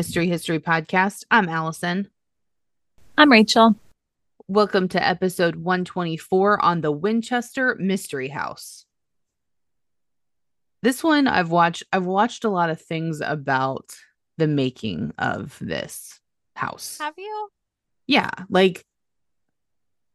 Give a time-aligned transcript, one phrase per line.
[0.00, 1.24] Mystery History Podcast.
[1.30, 2.08] I'm Allison.
[3.18, 3.76] I'm Rachel.
[4.48, 8.86] Welcome to episode 124 on the Winchester Mystery House.
[10.80, 13.94] This one I've watched I've watched a lot of things about
[14.38, 16.18] the making of this
[16.56, 16.96] house.
[16.98, 17.50] Have you?
[18.06, 18.86] Yeah, like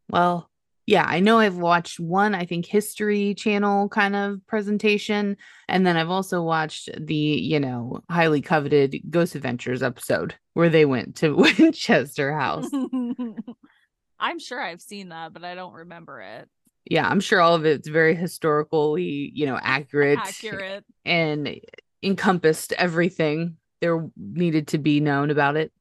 [0.10, 0.50] well,
[0.88, 5.38] yeah, I know I've watched one, I think, History Channel kind of presentation.
[5.68, 10.86] And then I've also watched the, you know, highly coveted Ghost Adventures episode where they
[10.86, 12.70] went to Winchester House.
[14.20, 16.48] I'm sure I've seen that, but I don't remember it.
[16.86, 20.86] Yeah, I'm sure all of it's very historically, you know, accurate, Accurate.
[21.04, 21.60] and
[22.04, 25.72] encompassed everything there needed to be known about it.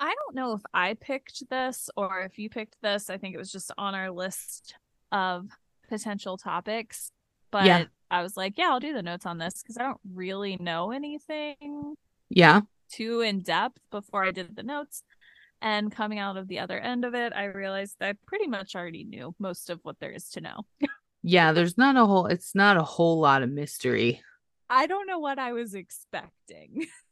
[0.00, 3.10] I don't know if I picked this or if you picked this.
[3.10, 4.74] I think it was just on our list
[5.12, 5.48] of
[5.88, 7.12] potential topics.
[7.50, 7.84] But Yeah.
[8.10, 10.90] I was like, yeah, I'll do the notes on this because I don't really know
[10.90, 11.94] anything
[12.30, 12.62] Yeah.
[12.90, 15.02] too in depth before I did the notes.
[15.62, 18.74] And coming out of the other end of it, I realized that I pretty much
[18.74, 20.64] already knew most of what there is to know.
[21.22, 24.22] Yeah, there's not a whole it's not a whole lot of mystery.
[24.70, 26.86] I don't know what I was expecting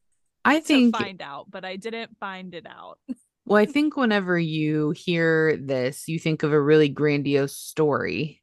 [0.48, 2.98] I think find out, but I didn't find it out.
[3.44, 8.42] Well, I think whenever you hear this, you think of a really grandiose story.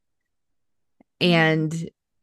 [1.22, 1.72] And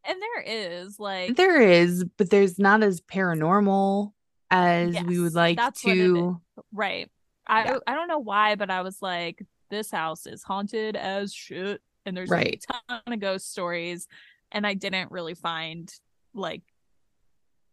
[0.04, 4.12] And there is like there is, but there's not as paranormal
[4.50, 6.40] as we would like that's what it to.
[6.72, 7.10] right.
[7.46, 7.78] I Yeah.
[7.86, 12.16] I don't know why, but I was like, this house is haunted as shit, and
[12.16, 12.64] there's Right.
[12.68, 14.06] a ton of ghost stories,
[14.50, 15.92] and I didn't really find
[16.34, 16.62] like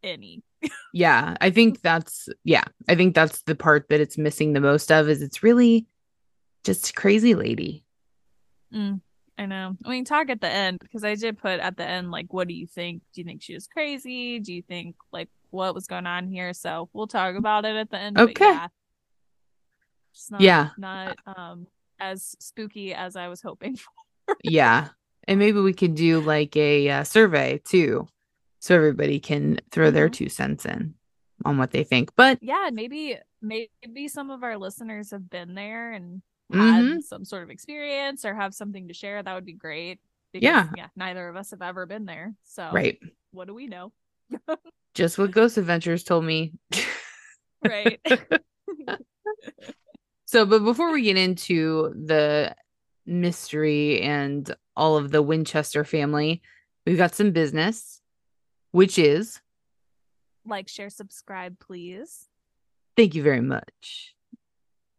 [0.04, 0.44] any.
[0.94, 4.92] Yeah, I think that's yeah, I think that's the part that it's missing the most
[4.92, 5.88] of is it's really
[6.64, 7.86] just crazy lady.
[8.74, 9.02] Mm,
[9.38, 9.76] I know.
[9.86, 12.48] I mean, talk at the end because I did put at the end like, what
[12.48, 13.04] do you think?
[13.14, 14.40] Do you think she was crazy?
[14.40, 16.54] Do you think like what was going on here?
[16.54, 18.18] So we'll talk about it at the end.
[18.18, 18.46] Okay.
[18.46, 18.68] yeah.
[20.30, 20.70] Not, Yeah.
[20.78, 21.68] not um
[22.00, 23.76] as spooky as I was hoping.
[24.28, 24.38] For.
[24.44, 24.90] yeah.
[25.28, 28.08] And maybe we could do like a uh, survey too
[28.60, 30.14] so everybody can throw their Mhm.
[30.14, 30.96] two cents in
[31.46, 32.12] on what they think.
[32.16, 36.22] But yeah, maybe maybe some of our listeners have been there and
[36.52, 39.22] had some sort of experience or have something to share.
[39.24, 40.00] That would be great.
[40.34, 40.70] Yeah.
[40.76, 40.88] yeah.
[40.96, 43.00] Neither of us have ever been there, so right.
[43.32, 43.94] What do we know?
[44.94, 46.54] Just what Ghost Adventures told me.
[47.64, 48.00] Right.
[50.26, 52.56] So, but before we get into the
[53.08, 56.44] mystery and all of the Winchester family,
[56.86, 57.99] we've got some business,
[58.72, 59.40] which is
[60.46, 62.28] like, share, subscribe, please.
[62.98, 64.16] thank you very much.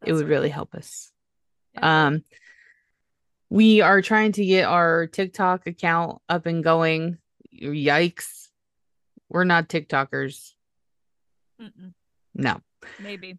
[0.02, 1.10] it That's would really help us.
[1.74, 2.06] Yeah.
[2.06, 2.24] Um,
[3.48, 7.18] we are trying to get our TikTok account up and going.
[7.52, 8.48] Yikes.
[9.28, 10.52] We're not TikTokers.
[11.60, 11.92] Mm-mm.
[12.34, 12.60] No,
[13.00, 13.38] maybe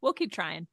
[0.00, 0.66] we'll keep trying.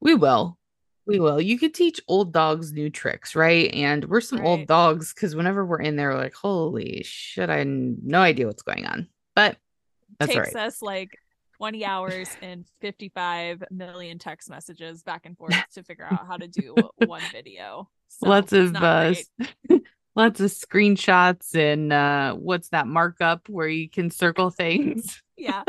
[0.00, 0.58] we will.
[1.06, 1.40] We will.
[1.40, 3.72] You could teach old dogs new tricks, right?
[3.74, 7.58] And we're some old dogs because whenever we're in there, we're like, holy shit, I
[7.58, 9.08] had no idea what's going on.
[9.34, 9.58] But
[10.18, 10.66] that's Takes right.
[10.66, 11.10] us like
[11.58, 16.48] 20 hours and 55 million text messages back and forth to figure out how to
[16.48, 16.74] do
[17.06, 17.88] one video.
[18.08, 19.14] So lots of uh,
[20.16, 25.64] lots of screenshots and uh what's that markup where you can circle things yeah.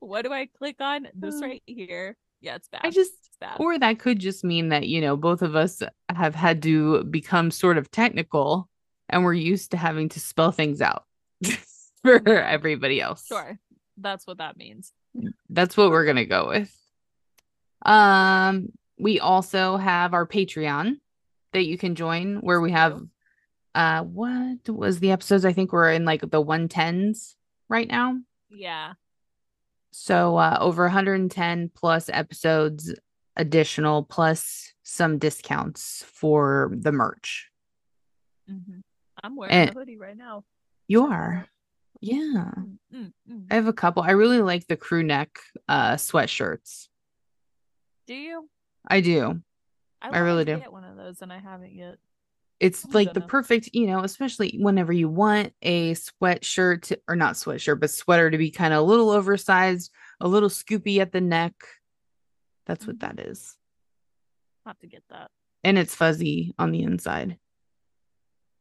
[0.00, 1.08] what do I click on?
[1.14, 2.16] This right here.
[2.40, 2.82] Yeah, it's bad.
[2.84, 3.56] i just bad.
[3.58, 7.50] or that could just mean that you know both of us have had to become
[7.50, 8.68] sort of technical
[9.08, 11.04] and we're used to having to spell things out
[12.02, 13.58] for everybody else Sure.
[13.96, 14.92] That's what that means.
[15.50, 16.72] that's what we're gonna go with
[17.86, 18.68] um
[18.98, 20.96] we also have our patreon
[21.52, 23.00] that you can join where we have
[23.74, 27.34] uh what was the episodes i think we're in like the 110s
[27.68, 28.16] right now
[28.50, 28.94] Yeah.
[29.90, 32.94] So uh over 110 plus episodes
[33.36, 37.48] additional plus some discounts for the merch
[38.48, 38.80] hmm
[39.22, 40.44] I'm wearing And- a hoodie right now.
[40.86, 41.46] you are
[42.00, 43.46] yeah Mm, mm, mm.
[43.50, 45.38] i have a couple i really like the crew neck
[45.68, 46.88] uh sweatshirts
[48.06, 48.48] Do you?
[48.86, 49.42] i do
[50.00, 50.58] I wanted really do.
[50.58, 51.96] Get one of those, and I haven't yet.
[52.60, 57.34] It's I'm like the perfect, you know, especially whenever you want a sweatshirt or not
[57.34, 61.20] sweatshirt, but sweater to be kind of a little oversized, a little scoopy at the
[61.20, 61.54] neck.
[62.66, 63.54] That's what that is.
[64.66, 65.30] I'll have to get that.
[65.62, 67.38] And it's fuzzy on the inside.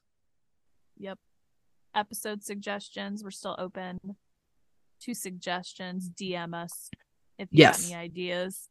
[0.98, 1.18] Yep.
[1.94, 3.24] Episode suggestions.
[3.24, 3.98] We're still open
[5.00, 6.10] to suggestions.
[6.10, 6.90] DM us
[7.38, 7.82] if you Yes.
[7.84, 8.68] have any ideas.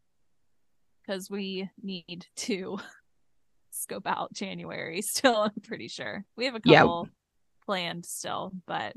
[1.05, 2.79] Because we need to
[3.71, 6.25] scope out January still, I'm pretty sure.
[6.35, 7.11] We have a couple yeah.
[7.65, 8.93] planned still, but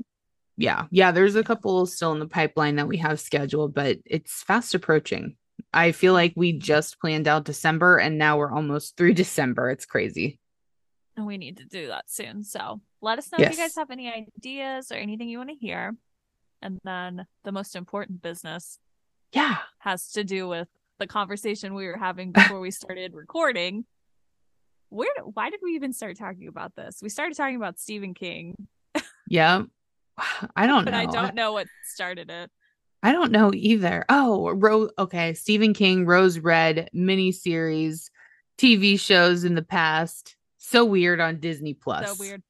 [0.57, 0.85] yeah.
[0.91, 4.75] Yeah, there's a couple still in the pipeline that we have scheduled, but it's fast
[4.75, 5.37] approaching.
[5.73, 9.69] I feel like we just planned out December and now we're almost through December.
[9.69, 10.39] It's crazy.
[11.17, 12.43] And we need to do that soon.
[12.43, 13.51] So let us know yes.
[13.51, 15.95] if you guys have any ideas or anything you want to hear.
[16.61, 18.77] And then the most important business
[19.33, 20.67] yeah has to do with
[20.99, 23.85] the conversation we were having before we started recording.
[24.89, 26.99] Where why did we even start talking about this?
[27.01, 28.67] We started talking about Stephen King.
[29.27, 29.63] Yeah.
[30.55, 30.99] I don't but know.
[30.99, 32.51] I don't know what started it.
[33.01, 34.05] I don't know either.
[34.09, 34.91] Oh, Rose.
[34.99, 38.09] Okay, Stephen King, Rose Red miniseries,
[38.57, 40.35] TV shows in the past.
[40.57, 42.09] So weird on Disney Plus.
[42.09, 42.43] So weird.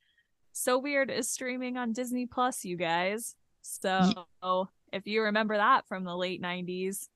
[0.52, 3.36] So weird is streaming on Disney Plus, you guys.
[3.62, 4.26] So
[4.92, 7.08] if you remember that from the late '90s,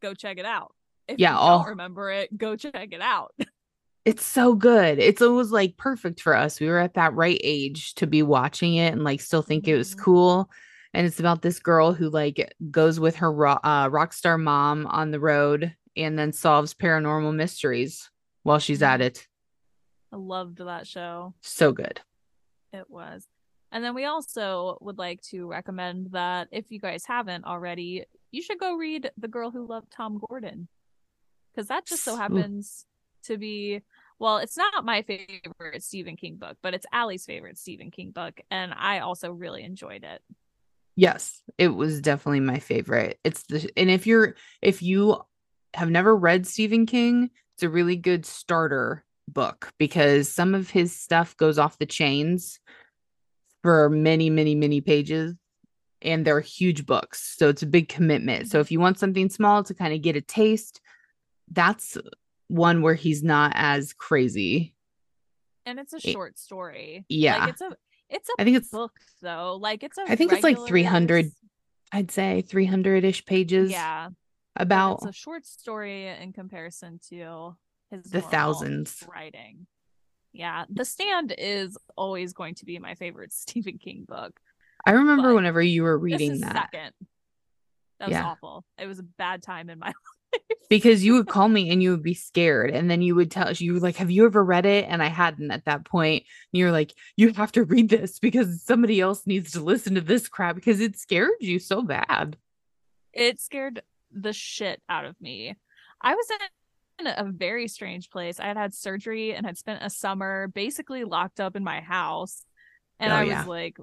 [0.00, 0.74] go check it out.
[1.08, 1.58] If yeah, you all...
[1.60, 3.34] don't remember it, go check it out.
[4.04, 4.98] it's so good.
[4.98, 6.60] It's always like perfect for us.
[6.60, 9.74] We were at that right age to be watching it and like still think mm-hmm.
[9.74, 10.04] it was mm-hmm.
[10.04, 10.50] cool.
[10.92, 14.86] And it's about this girl who like goes with her ro- uh, rock star mom
[14.86, 18.10] on the road and then solves paranormal mysteries
[18.42, 18.92] while she's mm-hmm.
[18.94, 19.26] at it.
[20.12, 21.34] I loved that show.
[21.40, 22.00] So good.
[22.72, 23.26] It was.
[23.72, 28.42] And then we also would like to recommend that if you guys haven't already, you
[28.42, 30.68] should go read The Girl Who Loved Tom Gordon.
[31.52, 32.86] Because that just so happens
[33.24, 33.82] to be,
[34.18, 38.40] well, it's not my favorite Stephen King book, but it's Allie's favorite Stephen King book.
[38.50, 40.22] And I also really enjoyed it.
[40.96, 43.18] Yes, it was definitely my favorite.
[43.24, 45.20] It's the, and if you're, if you
[45.74, 50.94] have never read Stephen King, it's a really good starter book because some of his
[50.94, 52.58] stuff goes off the chains
[53.62, 55.34] for many, many, many pages.
[56.02, 57.34] And they're huge books.
[57.36, 58.50] So it's a big commitment.
[58.50, 60.80] So if you want something small to kind of get a taste,
[61.50, 61.98] that's
[62.48, 64.74] one where he's not as crazy.
[65.66, 67.04] And it's a short story.
[67.08, 67.38] Yeah.
[67.38, 67.76] Like it's a
[68.08, 69.58] it's a I think it's book though.
[69.60, 71.30] Like it's a I think it's like 300
[71.92, 73.70] I'd say 300ish pages.
[73.70, 74.08] Yeah.
[74.56, 77.56] About it's a short story in comparison to
[77.90, 79.66] his the thousands writing.
[80.32, 84.38] Yeah, The Stand is always going to be my favorite Stephen King book.
[84.86, 86.70] I remember whenever you were reading that.
[86.72, 86.92] Second.
[87.98, 88.24] That was yeah.
[88.24, 88.64] awful.
[88.78, 89.94] It was a bad time in my life.
[90.70, 93.52] because you would call me and you would be scared and then you would tell
[93.52, 96.22] you like have you ever read it and i hadn't at that point
[96.52, 100.00] and you're like you have to read this because somebody else needs to listen to
[100.00, 102.36] this crap because it scared you so bad
[103.12, 103.82] it scared
[104.12, 105.56] the shit out of me
[106.00, 106.38] i was in
[107.06, 108.40] a very strange place.
[108.40, 112.44] I had had surgery and had spent a summer basically locked up in my house.
[112.98, 113.44] And oh, I was yeah.
[113.44, 113.78] like,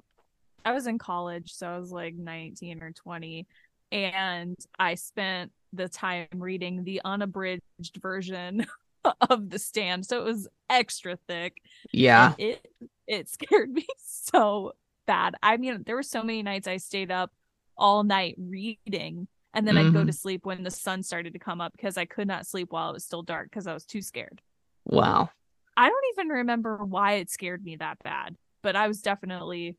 [0.64, 3.46] I was in college, so I was like 19 or 20.
[3.90, 8.66] And I spent the time reading the unabridged version
[9.30, 10.06] of The Stand.
[10.06, 11.56] So it was extra thick.
[11.92, 12.34] Yeah.
[12.38, 12.66] And it
[13.06, 14.72] it scared me so
[15.06, 15.34] bad.
[15.42, 17.32] I mean, there were so many nights I stayed up
[17.76, 19.88] all night reading and then mm-hmm.
[19.88, 20.10] I'd go to mm-hmm.
[20.10, 22.94] sleep when the sun started to come up because I could not sleep while it
[22.94, 24.40] was still dark because I was too scared.
[24.84, 25.30] Wow.
[25.76, 29.76] I don't even remember why it scared me that bad, but I was definitely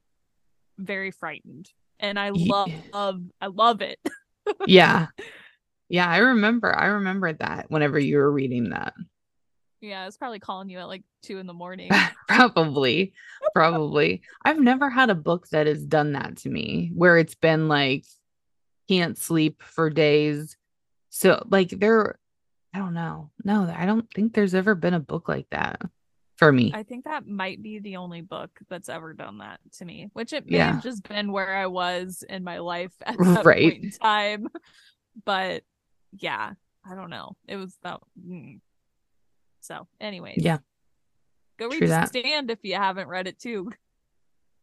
[0.77, 1.69] very frightened.
[1.99, 3.99] And I love, love I love it.
[4.65, 5.07] yeah.
[5.89, 6.73] Yeah, I remember.
[6.73, 8.93] I remember that whenever you were reading that.
[9.81, 11.89] Yeah, I was probably calling you at like two in the morning.
[12.27, 13.13] probably.
[13.53, 14.21] Probably.
[14.43, 18.05] I've never had a book that has done that to me where it's been like
[18.89, 20.57] can't sleep for days.
[21.09, 22.19] So like there
[22.73, 23.31] I don't know.
[23.43, 25.81] No, I don't think there's ever been a book like that
[26.35, 26.71] for me.
[26.73, 30.33] I think that might be the only book that's ever done that to me, which
[30.33, 30.73] it may yeah.
[30.73, 33.71] have just been where I was in my life at that right.
[33.71, 34.47] point in time.
[35.25, 35.63] But
[36.17, 36.53] yeah,
[36.89, 37.35] I don't know.
[37.47, 37.99] It was that.
[38.19, 38.59] Mm.
[39.61, 40.59] So, anyways, yeah,
[41.57, 43.71] go read Stand if you haven't read it too.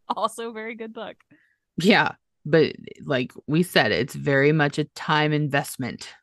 [0.09, 1.16] Also, very good book.
[1.78, 2.12] Yeah,
[2.46, 2.72] but
[3.04, 6.14] like we said, it's very much a time investment.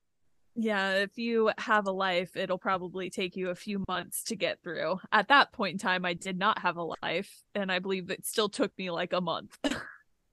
[0.56, 4.62] Yeah, if you have a life, it'll probably take you a few months to get
[4.64, 5.00] through.
[5.12, 8.26] At that point in time, I did not have a life, and I believe it
[8.26, 9.58] still took me like a month.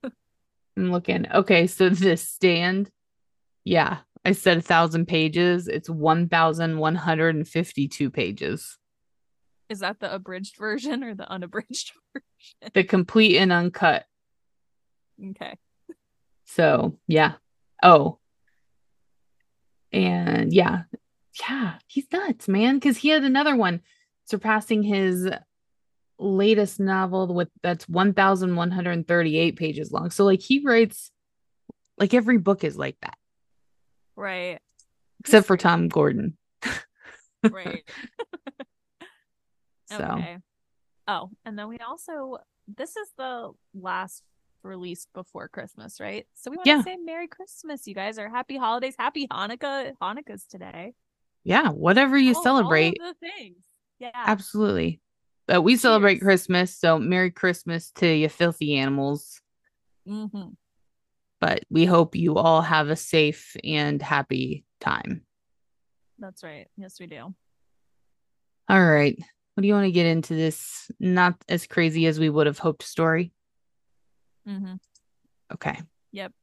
[0.03, 1.27] I'm looking.
[1.31, 2.89] Okay, so this stand,
[3.65, 5.67] yeah, I said a thousand pages.
[5.67, 8.77] It's 1,152 pages.
[9.69, 12.71] Is that the abridged version or the unabridged version?
[12.73, 14.05] The complete and uncut.
[15.31, 15.57] Okay.
[16.53, 17.33] So yeah.
[17.81, 18.19] Oh.
[19.91, 20.83] And yeah.
[21.39, 22.79] Yeah, he's nuts, man.
[22.79, 23.81] Cause he had another one
[24.25, 25.29] surpassing his
[26.19, 30.11] latest novel with that's 1138 pages long.
[30.11, 31.11] So like he writes
[31.97, 33.17] like every book is like that.
[34.15, 34.59] Right.
[35.21, 36.37] Except for Tom Gordon.
[37.49, 37.83] right.
[39.89, 40.37] So okay.
[41.05, 44.23] Oh, and then we also this is the last
[44.63, 46.25] release before Christmas, right?
[46.35, 46.77] So we want yeah.
[46.77, 49.93] to say Merry Christmas, you guys, or Happy Holidays, Happy Hanukkah.
[50.01, 50.93] Hanukkah's today.
[51.43, 52.97] Yeah, whatever you all, celebrate.
[52.99, 53.57] The things.
[53.99, 54.11] Yeah.
[54.13, 55.01] Absolutely.
[55.47, 55.81] But we Cheers.
[55.81, 59.41] celebrate Christmas, so Merry Christmas to you filthy animals.
[60.07, 60.49] Mm-hmm.
[61.39, 65.23] But we hope you all have a safe and happy time.
[66.19, 66.67] That's right.
[66.77, 67.33] Yes, we do.
[68.69, 69.17] All right.
[69.53, 72.59] What do you want to get into this not as crazy as we would have
[72.59, 73.33] hoped story?
[74.47, 74.75] Mm-hmm.
[75.53, 75.79] Okay.
[76.11, 76.33] Yep.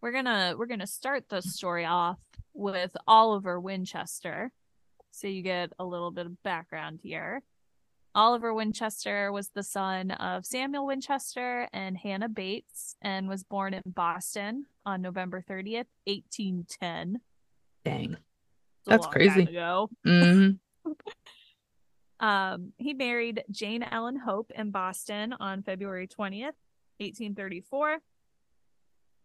[0.00, 2.18] We're gonna we're gonna start the story off
[2.54, 4.52] with Oliver Winchester.
[5.10, 7.42] So you get a little bit of background here.
[8.14, 13.82] Oliver Winchester was the son of Samuel Winchester and Hannah Bates and was born in
[13.86, 17.20] Boston on November 30th, 1810.
[17.84, 18.16] Dang.
[18.86, 19.46] That's crazy.
[19.46, 20.92] Mm-hmm.
[22.26, 26.52] um, he married Jane Ellen Hope in Boston on February 20th,
[26.98, 27.98] 1834.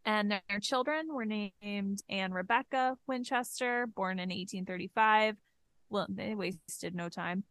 [0.06, 5.38] And their children were named Anne Rebecca Winchester, born in 1835.
[5.90, 7.44] Well, they wasted no time.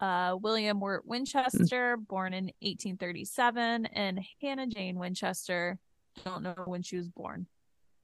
[0.00, 5.78] Uh, William Wirt Winchester, born in 1837, and Hannah Jane Winchester.
[6.24, 7.46] Don't know when she was born.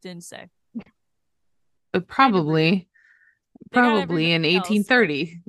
[0.03, 0.47] Didn't say.
[1.93, 2.89] But probably,
[3.73, 5.41] probably in 1830.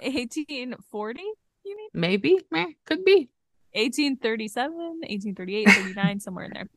[0.00, 1.22] 1840,
[1.64, 1.88] you mean?
[1.94, 2.40] Maybe.
[2.84, 3.30] Could be.
[3.76, 6.68] 1837, 1838, 39, somewhere in there.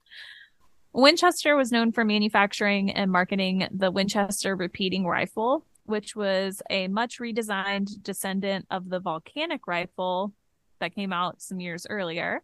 [0.92, 7.20] Winchester was known for manufacturing and marketing the Winchester repeating rifle, which was a much
[7.20, 10.34] redesigned descendant of the volcanic rifle
[10.80, 12.42] that came out some years earlier.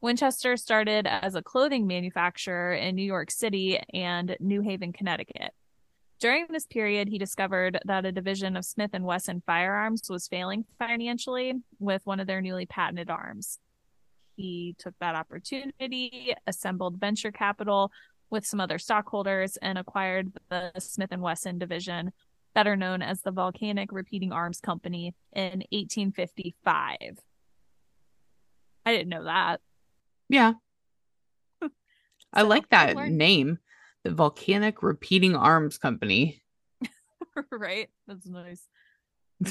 [0.00, 5.52] Winchester started as a clothing manufacturer in New York City and New Haven, Connecticut.
[6.18, 10.64] During this period, he discovered that a division of Smith and Wesson Firearms was failing
[10.78, 13.58] financially with one of their newly patented arms.
[14.36, 17.90] He took that opportunity, assembled venture capital
[18.30, 22.12] with some other stockholders, and acquired the Smith and Wesson division,
[22.54, 26.98] better known as the Volcanic Repeating Arms Company, in 1855.
[28.84, 29.60] I didn't know that.
[30.28, 30.54] Yeah.
[32.32, 33.58] I like that name
[34.04, 36.42] the Volcanic Repeating Arms Company.
[37.50, 37.88] right?
[38.06, 38.68] That's nice.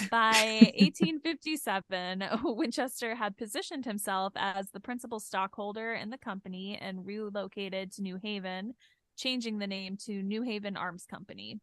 [0.09, 7.91] By 1857, Winchester had positioned himself as the principal stockholder in the company and relocated
[7.93, 8.73] to New Haven,
[9.17, 11.59] changing the name to New Haven Arms Company.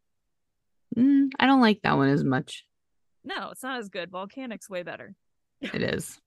[0.95, 2.65] Mm, I don't like that one as much.
[3.23, 4.11] No, it's not as good.
[4.11, 5.15] Volcanic's way better.
[5.61, 6.19] It is.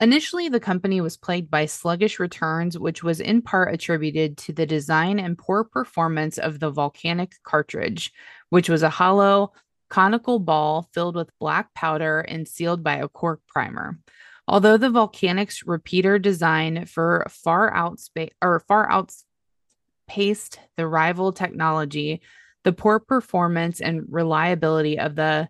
[0.00, 4.64] Initially, the company was plagued by sluggish returns, which was in part attributed to the
[4.64, 8.12] design and poor performance of the volcanic cartridge,
[8.50, 9.52] which was a hollow,
[9.88, 13.98] conical ball filled with black powder and sealed by a cork primer.
[14.46, 22.22] Although the volcanic's repeater design for far outspa- or far outpaced the rival technology,
[22.64, 25.48] the poor performance and reliability of the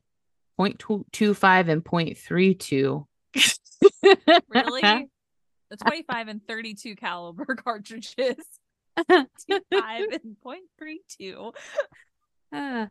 [0.58, 3.06] 0.25 and 0.32
[4.48, 5.08] really?
[5.70, 8.36] The 25 and 32 caliber cartridges.
[8.96, 9.28] 5
[9.70, 11.52] and 0.32.
[12.50, 12.86] Uh,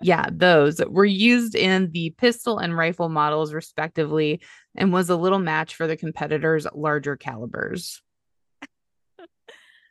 [0.00, 4.40] yeah, those were used in the pistol and rifle models, respectively,
[4.76, 8.02] and was a little match for the competitors' larger calibers.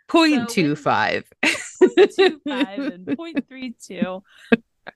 [0.10, 1.24] 0.25.
[1.78, 2.40] So 0.25
[2.94, 4.24] and 0.32.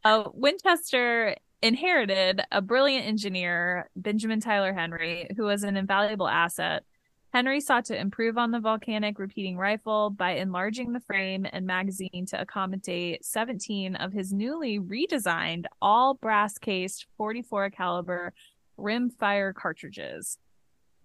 [0.03, 6.84] Uh, Winchester inherited a brilliant engineer, Benjamin Tyler Henry, who was an invaluable asset.
[7.33, 12.25] Henry sought to improve on the volcanic repeating rifle by enlarging the frame and magazine
[12.27, 18.33] to accommodate 17 of his newly redesigned all brass cased 44 caliber
[18.77, 20.38] rimfire cartridges.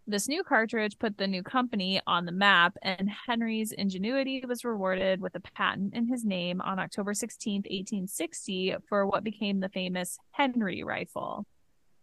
[0.08, 5.20] This new cartridge put the new company on the map, and Henry's ingenuity was rewarded
[5.20, 10.18] with a patent in his name on October 16, 1860, for what became the famous
[10.30, 11.44] Henry rifle.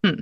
[0.03, 0.21] Hmm.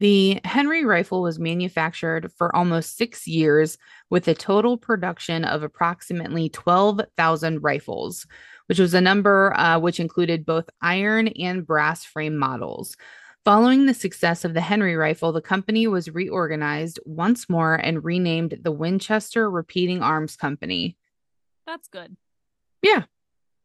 [0.00, 3.78] The Henry rifle was manufactured for almost six years
[4.10, 8.26] with a total production of approximately 12,000 rifles,
[8.66, 12.96] which was a number uh, which included both iron and brass frame models.
[13.44, 18.58] Following the success of the Henry rifle, the company was reorganized once more and renamed
[18.62, 20.96] the Winchester Repeating Arms Company.
[21.66, 22.16] That's good.
[22.82, 23.04] Yeah.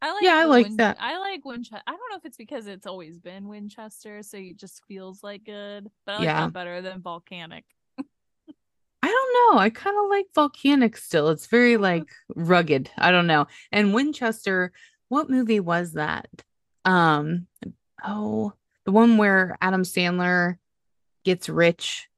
[0.04, 0.98] I like yeah, I like Win- that.
[1.00, 1.82] I like Winchester.
[1.88, 5.46] I don't know if it's because it's always been Winchester, so it just feels like
[5.46, 5.90] good.
[6.06, 6.42] But I like yeah.
[6.42, 7.64] that better than Volcanic.
[7.98, 9.60] I don't know.
[9.62, 11.30] I kind of like Volcanic still.
[11.30, 12.92] It's very like rugged.
[12.98, 13.48] I don't know.
[13.72, 14.74] And Winchester,
[15.08, 16.28] what movie was that?
[16.84, 17.48] Um,
[18.06, 18.52] oh,
[18.84, 20.58] the one where Adam Sandler
[21.24, 22.10] gets rich.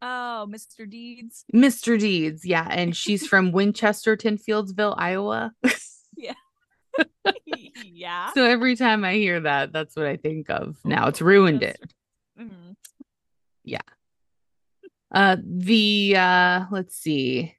[0.00, 0.88] Oh, Mr.
[0.88, 1.44] Deeds.
[1.54, 2.00] Mr.
[2.00, 5.52] Deeds, yeah, and she's from Winchestertonfieldville, Iowa.
[7.84, 8.32] yeah.
[8.32, 10.76] So every time I hear that, that's what I think of.
[10.84, 11.80] Now it's ruined it.
[12.38, 12.72] Mm-hmm.
[13.64, 13.80] Yeah.
[15.12, 17.54] Uh the uh let's see.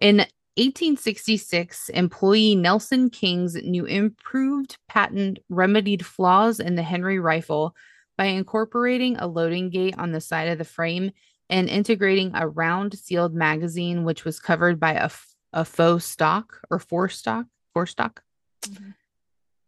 [0.00, 0.16] In
[0.56, 7.74] 1866, employee Nelson King's new improved patent remedied flaws in the Henry rifle
[8.18, 11.12] by incorporating a loading gate on the side of the frame
[11.48, 15.10] and integrating a round sealed magazine, which was covered by a,
[15.52, 18.22] a faux stock or forestock, forestock.
[18.62, 18.90] Mm-hmm.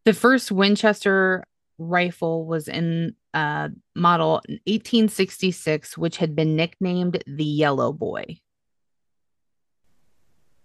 [0.04, 1.44] The first Winchester
[1.78, 8.38] rifle was in uh, model 1866, which had been nicknamed the Yellow Boy.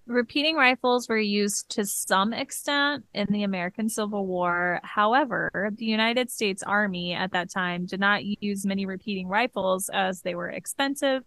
[0.06, 4.80] Repeating rifles were used to some extent in the American Civil War.
[4.84, 10.22] However, the United States Army at that time did not use many repeating rifles as
[10.22, 11.24] they were expensive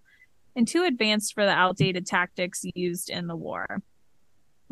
[0.56, 3.82] and too advanced for the outdated tactics used in the war.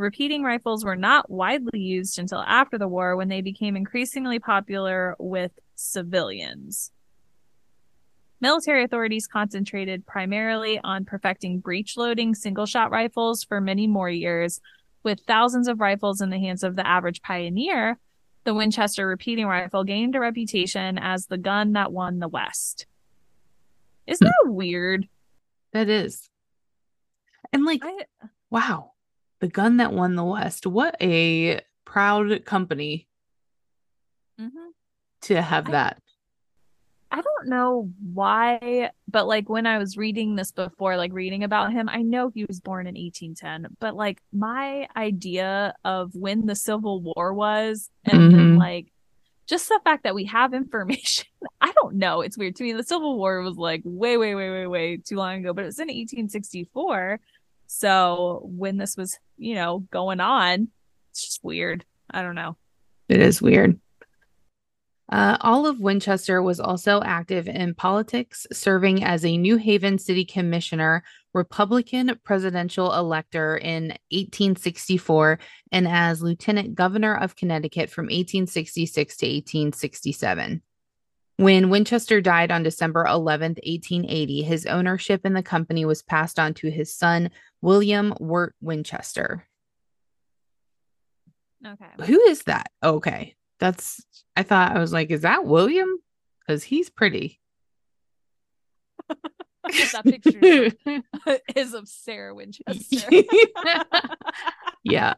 [0.01, 5.15] Repeating rifles were not widely used until after the war when they became increasingly popular
[5.19, 6.91] with civilians.
[8.41, 14.63] Military authorities concentrated primarily on perfecting breech loading single shot rifles for many more years.
[15.03, 17.99] With thousands of rifles in the hands of the average pioneer,
[18.45, 22.87] the Winchester repeating rifle gained a reputation as the gun that won the West.
[24.07, 25.07] Isn't that weird?
[25.75, 26.31] That is.
[27.53, 27.99] And like, I...
[28.49, 28.90] wow,
[29.41, 30.67] the gun that won the West.
[30.67, 33.09] What a proud company
[34.41, 34.69] mm-hmm.
[35.23, 35.73] to have I...
[35.73, 36.03] that.
[37.13, 41.73] I don't know why, but like when I was reading this before, like reading about
[41.73, 46.55] him, I know he was born in 1810, but like my idea of when the
[46.55, 48.37] Civil War was and mm-hmm.
[48.37, 48.93] then like
[49.49, 51.27] just the fact that we have information,
[51.61, 52.21] I don't know.
[52.21, 52.73] It's weird to me.
[52.75, 55.67] The Civil War was like way, way, way, way, way too long ago, but it
[55.67, 57.19] was in 1864.
[57.73, 60.69] So when this was, you know, going on,
[61.13, 61.85] it's just weird.
[62.11, 62.57] I don't know.
[63.09, 63.79] It is weird.
[65.09, 71.05] Uh, Oliver Winchester was also active in politics, serving as a New Haven City Commissioner,
[71.33, 75.39] Republican presidential elector in 1864,
[75.71, 80.61] and as Lieutenant Governor of Connecticut from 1866 to 1867.
[81.41, 86.53] When Winchester died on December 11, 1880, his ownership in the company was passed on
[86.53, 87.31] to his son,
[87.63, 89.47] William Wirt Winchester.
[91.67, 92.05] Okay.
[92.05, 92.71] Who is that?
[92.83, 93.37] Okay.
[93.59, 94.05] That's
[94.37, 95.89] I thought I was like, is that William?
[96.41, 97.41] Because he's pretty.
[99.09, 100.73] that picture
[101.57, 103.23] is of Sarah Winchester.
[104.85, 105.15] yeah.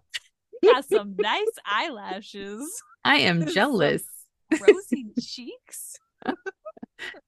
[0.62, 2.80] Got some nice eyelashes.
[3.04, 4.04] I am jealous.
[4.52, 5.98] rosy cheeks.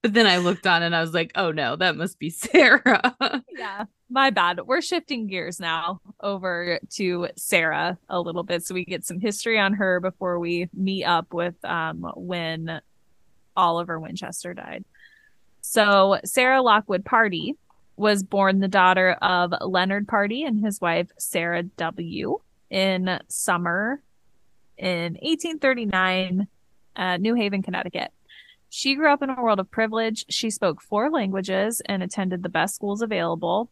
[0.01, 3.15] But then I looked on and I was like, oh no, that must be Sarah.
[3.49, 4.61] yeah my bad.
[4.65, 9.59] We're shifting gears now over to Sarah a little bit so we get some history
[9.59, 12.81] on her before we meet up with um, when
[13.55, 14.85] Oliver Winchester died.
[15.61, 17.55] So, Sarah Lockwood Pardee
[17.95, 22.39] was born the daughter of Leonard Pardee and his wife Sarah W.
[22.69, 24.01] in summer
[24.77, 26.47] in 1839
[26.95, 28.11] at New Haven, Connecticut.
[28.69, 30.25] She grew up in a world of privilege.
[30.29, 33.69] She spoke four languages and attended the best schools available.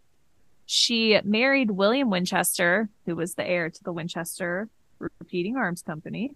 [0.65, 6.36] She married William Winchester, who was the heir to the Winchester Repeating Arms Company,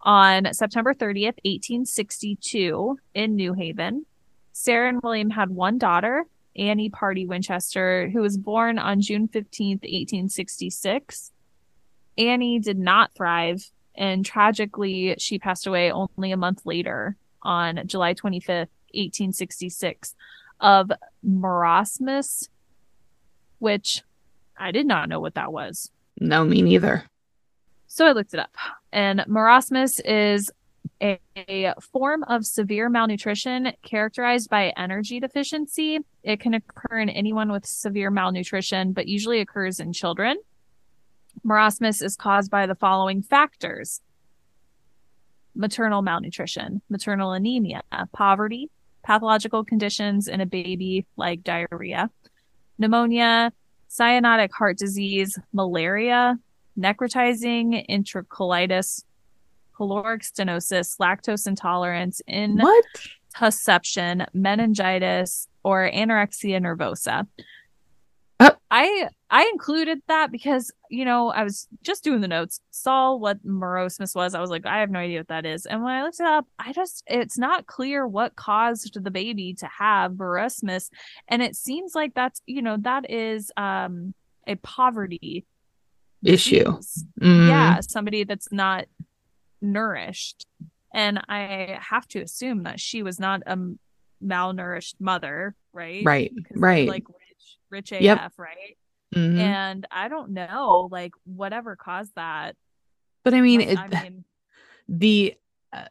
[0.00, 4.06] on September 30th, 1862, in New Haven.
[4.52, 6.24] Sarah and William had one daughter,
[6.56, 11.32] Annie Pardee Winchester, who was born on June 15th, 1866.
[12.16, 18.14] Annie did not thrive, and tragically, she passed away only a month later on July
[18.14, 20.14] 25th, 1866,
[20.60, 20.90] of
[21.26, 22.48] marasmus
[23.64, 24.02] which
[24.58, 25.90] I did not know what that was.
[26.20, 27.04] No, me neither.
[27.86, 28.54] So I looked it up.
[28.92, 30.50] And marasmus is
[31.00, 36.00] a, a, form of severe malnutrition characterized by energy deficiency.
[36.22, 40.36] It can occur in anyone with severe malnutrition, but usually occurs in children.
[41.44, 44.02] Marasmus is caused by the following factors
[45.54, 48.70] maternal malnutrition, maternal anemia, poverty,
[49.02, 52.10] pathological conditions in a baby like diarrhea,
[52.78, 53.52] pneumonia,
[53.90, 56.38] cyanotic heart disease, malaria,
[56.78, 59.04] necrotizing enterocolitis,
[59.78, 62.84] pyloric stenosis, lactose intolerance, in what
[63.34, 67.26] intussusception, meningitis, or anorexia nervosa.
[68.74, 73.46] I I included that because you know I was just doing the notes, saw what
[73.46, 74.34] marasmus was.
[74.34, 76.26] I was like, I have no idea what that is, and when I looked it
[76.26, 80.90] up, I just it's not clear what caused the baby to have marasmus,
[81.28, 84.12] and it seems like that's you know that is um
[84.48, 85.46] a poverty
[86.24, 86.76] issue.
[87.20, 87.48] Mm.
[87.48, 88.86] Yeah, somebody that's not
[89.62, 90.46] nourished,
[90.92, 93.56] and I have to assume that she was not a
[94.20, 96.04] malnourished mother, right?
[96.04, 96.88] Right, right.
[96.88, 97.04] Like
[97.74, 98.32] rich AF, yep.
[98.38, 98.76] right?
[99.14, 99.38] Mm-hmm.
[99.38, 102.56] And I don't know, like whatever caused that.
[103.24, 104.24] But I mean, it, I mean
[104.88, 105.34] the
[105.72, 105.86] uh,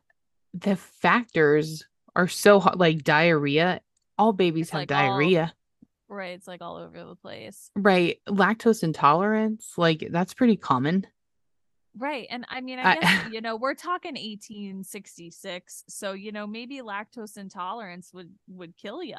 [0.53, 3.81] the factors are so hot, like diarrhea.
[4.17, 5.53] All babies have like diarrhea.
[6.09, 7.69] All, right, it's like all over the place.
[7.75, 11.05] Right, lactose intolerance, like that's pretty common.
[11.95, 12.25] Right.
[12.31, 15.83] And I mean, I guess, I, you know, we're talking 1866.
[15.87, 19.15] So, you know, maybe lactose intolerance would would kill you.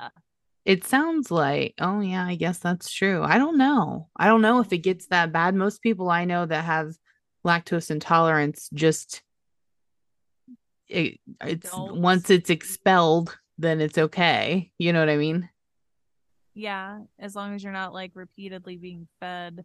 [0.64, 3.22] It sounds like, oh yeah, I guess that's true.
[3.22, 4.08] I don't know.
[4.16, 5.54] I don't know if it gets that bad.
[5.54, 6.94] Most people I know that have
[7.46, 9.22] lactose intolerance just
[10.88, 12.00] it, it's don't.
[12.00, 14.72] once it's expelled, then it's okay.
[14.78, 15.48] You know what I mean?
[16.54, 19.64] Yeah, as long as you're not like repeatedly being fed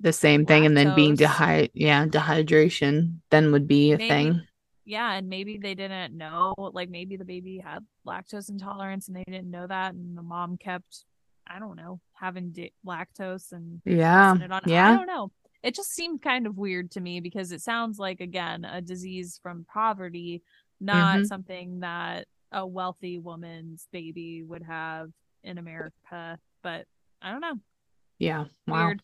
[0.00, 4.08] the same thing and then being dehy yeah, dehydration then would be a Maybe.
[4.08, 4.47] thing
[4.88, 9.24] yeah and maybe they didn't know like maybe the baby had lactose intolerance and they
[9.24, 11.04] didn't know that and the mom kept
[11.46, 14.34] i don't know having di- lactose and yeah
[14.66, 15.30] yeah i don't know.
[15.60, 19.38] It just seemed kind of weird to me because it sounds like again a disease
[19.42, 20.42] from poverty
[20.80, 21.24] not mm-hmm.
[21.24, 25.10] something that a wealthy woman's baby would have
[25.44, 26.86] in america but
[27.20, 27.58] i don't know.
[28.18, 28.86] Yeah wow.
[28.86, 29.02] weird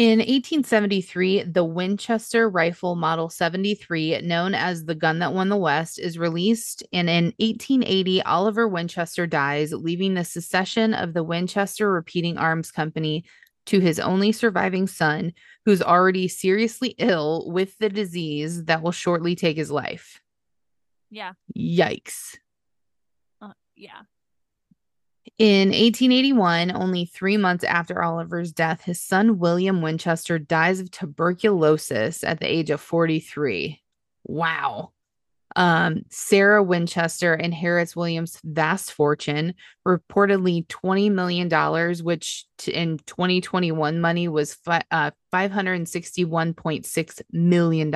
[0.00, 5.98] in 1873, the Winchester Rifle Model 73, known as the gun that won the West,
[5.98, 6.82] is released.
[6.90, 13.26] And in 1880, Oliver Winchester dies, leaving the succession of the Winchester Repeating Arms Company
[13.66, 15.34] to his only surviving son,
[15.66, 20.22] who's already seriously ill with the disease that will shortly take his life.
[21.10, 21.34] Yeah.
[21.54, 22.38] Yikes.
[23.42, 24.00] Uh, yeah.
[25.40, 32.22] In 1881, only three months after Oliver's death, his son William Winchester dies of tuberculosis
[32.22, 33.80] at the age of 43.
[34.24, 34.92] Wow.
[35.56, 39.54] Um, Sarah Winchester inherits William's vast fortune,
[39.88, 41.48] reportedly $20 million,
[42.04, 47.90] which t- in 2021 money was fi- uh, $561.6 million.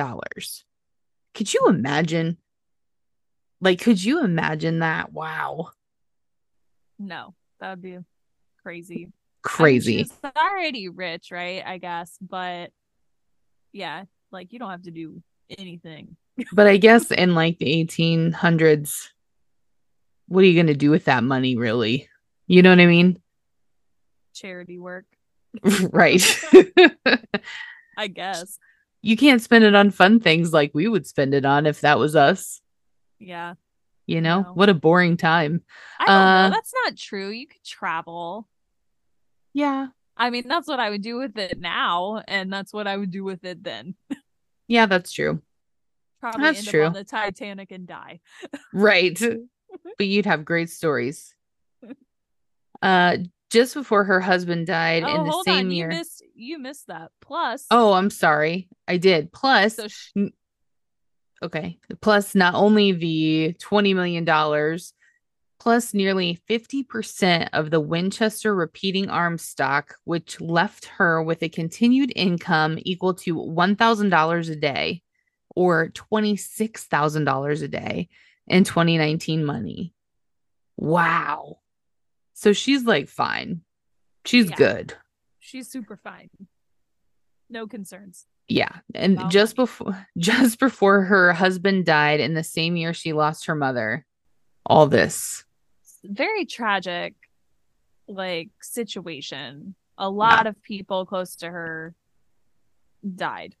[1.35, 2.37] Could you imagine?
[3.61, 5.13] Like, could you imagine that?
[5.13, 5.69] Wow.
[6.99, 7.97] No, that would be
[8.63, 9.11] crazy.
[9.41, 9.93] Crazy.
[9.93, 11.63] I mean, she's already rich, right?
[11.65, 12.71] I guess, but
[13.73, 15.21] yeah, like you don't have to do
[15.57, 16.15] anything.
[16.53, 19.09] but I guess in like the 1800s,
[20.27, 22.09] what are you going to do with that money, really?
[22.47, 23.21] You know what I mean?
[24.33, 25.05] Charity work.
[25.91, 26.21] right.
[27.97, 28.59] I guess.
[29.01, 31.99] You can't spend it on fun things like we would spend it on if that
[31.99, 32.59] was us.
[33.19, 33.53] Yeah.
[34.07, 34.51] You know, no.
[34.53, 35.61] what a boring time.
[35.99, 36.55] I don't uh, know.
[36.55, 37.29] That's not true.
[37.29, 38.47] You could travel.
[39.53, 39.87] Yeah.
[40.17, 43.11] I mean, that's what I would do with it now, and that's what I would
[43.11, 43.95] do with it then.
[44.67, 45.41] yeah, that's true.
[46.21, 46.83] Probably that's end true.
[46.83, 48.19] up on the Titanic and die.
[48.73, 49.19] right.
[49.97, 51.35] But you'd have great stories.
[52.81, 53.17] Uh
[53.49, 55.71] just before her husband died oh, in the same on.
[55.71, 55.91] year.
[55.91, 57.11] You missed, you missed that.
[57.21, 58.69] Plus Oh, I'm sorry.
[58.87, 59.33] I did.
[59.33, 60.33] Plus so she-
[61.43, 61.77] Okay.
[62.01, 64.79] Plus, not only the $20 million,
[65.59, 72.11] plus nearly 50% of the Winchester repeating arms stock, which left her with a continued
[72.15, 75.01] income equal to $1,000 a day
[75.55, 78.09] or $26,000 a day
[78.47, 79.93] in 2019 money.
[80.77, 81.59] Wow.
[82.33, 83.61] So she's like fine.
[84.25, 84.55] She's yeah.
[84.55, 84.93] good.
[85.39, 86.29] She's super fine.
[87.49, 88.25] No concerns.
[88.47, 93.47] Yeah and just before just before her husband died in the same year she lost
[93.47, 94.05] her mother
[94.65, 95.43] all this.
[96.03, 97.13] Very tragic
[98.07, 99.75] like situation.
[99.97, 100.49] A lot yeah.
[100.49, 101.95] of people close to her
[103.15, 103.55] died.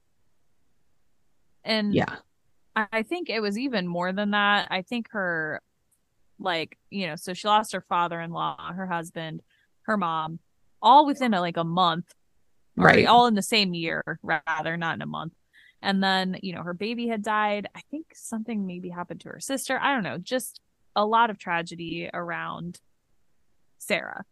[1.63, 2.15] And yeah.
[2.75, 4.67] I think it was even more than that.
[4.69, 5.61] I think her
[6.37, 9.41] like you know so she lost her father-in-law her husband
[9.83, 10.37] her mom
[10.81, 12.13] all within a, like a month
[12.75, 13.05] right.
[13.05, 15.33] All in the same year rather not in a month.
[15.81, 17.67] And then you know her baby had died.
[17.75, 19.79] I think something maybe happened to her sister.
[19.79, 20.59] I don't know just
[20.95, 22.79] a lot of tragedy around
[23.77, 24.25] sarah.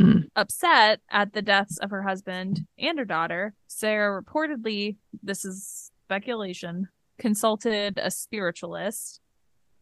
[0.00, 0.28] Mm.
[0.36, 6.88] upset at the deaths of her husband and her daughter sarah reportedly this is speculation
[7.18, 9.20] consulted a spiritualist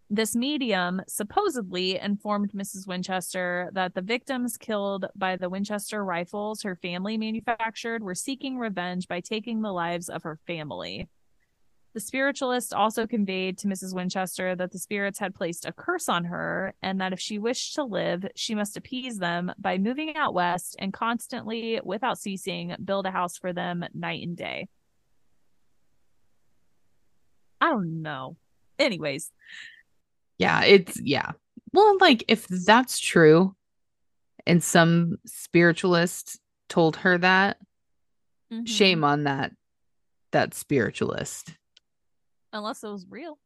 [0.09, 2.87] This medium supposedly informed Mrs.
[2.87, 9.09] Winchester that the victims killed by the Winchester rifles her family manufactured were seeking revenge
[9.09, 11.09] by taking the lives of her family.
[11.93, 13.95] The spiritualist also conveyed to Mrs.
[13.95, 17.75] Winchester that the spirits had placed a curse on her and that if she wished
[17.75, 23.07] to live, she must appease them by moving out west and constantly, without ceasing, build
[23.07, 24.69] a house for them night and day.
[27.61, 28.37] I don't know.
[28.79, 29.33] Anyways.
[30.39, 31.33] Yeah, it's, yeah.
[31.73, 33.55] Well, like, if that's true
[34.47, 37.59] and some spiritualist told her that,
[38.53, 38.65] mm-hmm.
[38.65, 39.53] shame on that
[40.33, 41.55] that spiritualist
[42.57, 43.39] unless it was real.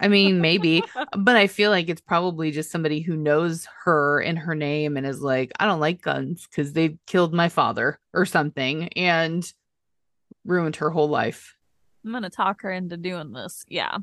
[0.00, 0.82] I mean, maybe,
[1.16, 5.04] but I feel like it's probably just somebody who knows her and her name and
[5.04, 9.50] is like, I don't like guns because they killed my father or something and
[10.44, 11.56] ruined her whole life.
[12.04, 13.64] I'm going to talk her into doing this.
[13.66, 13.98] Yeah.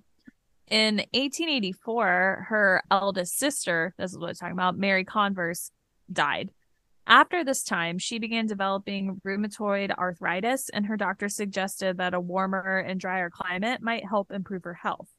[0.67, 5.71] In 1884, her eldest sister, this is what I'm talking about, Mary Converse,
[6.11, 6.49] died.
[7.07, 12.79] After this time, she began developing rheumatoid arthritis, and her doctor suggested that a warmer
[12.79, 15.09] and drier climate might help improve her health.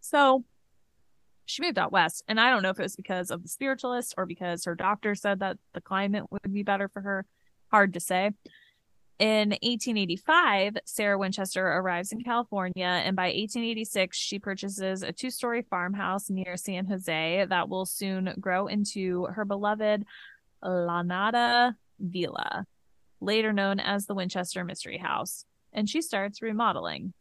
[0.00, 0.44] So
[1.46, 4.14] she moved out west, and I don't know if it was because of the spiritualist
[4.16, 7.26] or because her doctor said that the climate would be better for her.
[7.70, 8.32] Hard to say.
[9.20, 15.60] In 1885, Sarah Winchester arrives in California, and by 1886, she purchases a two story
[15.60, 20.06] farmhouse near San Jose that will soon grow into her beloved
[20.64, 22.64] Llanada Villa,
[23.20, 27.12] later known as the Winchester Mystery House, and she starts remodeling.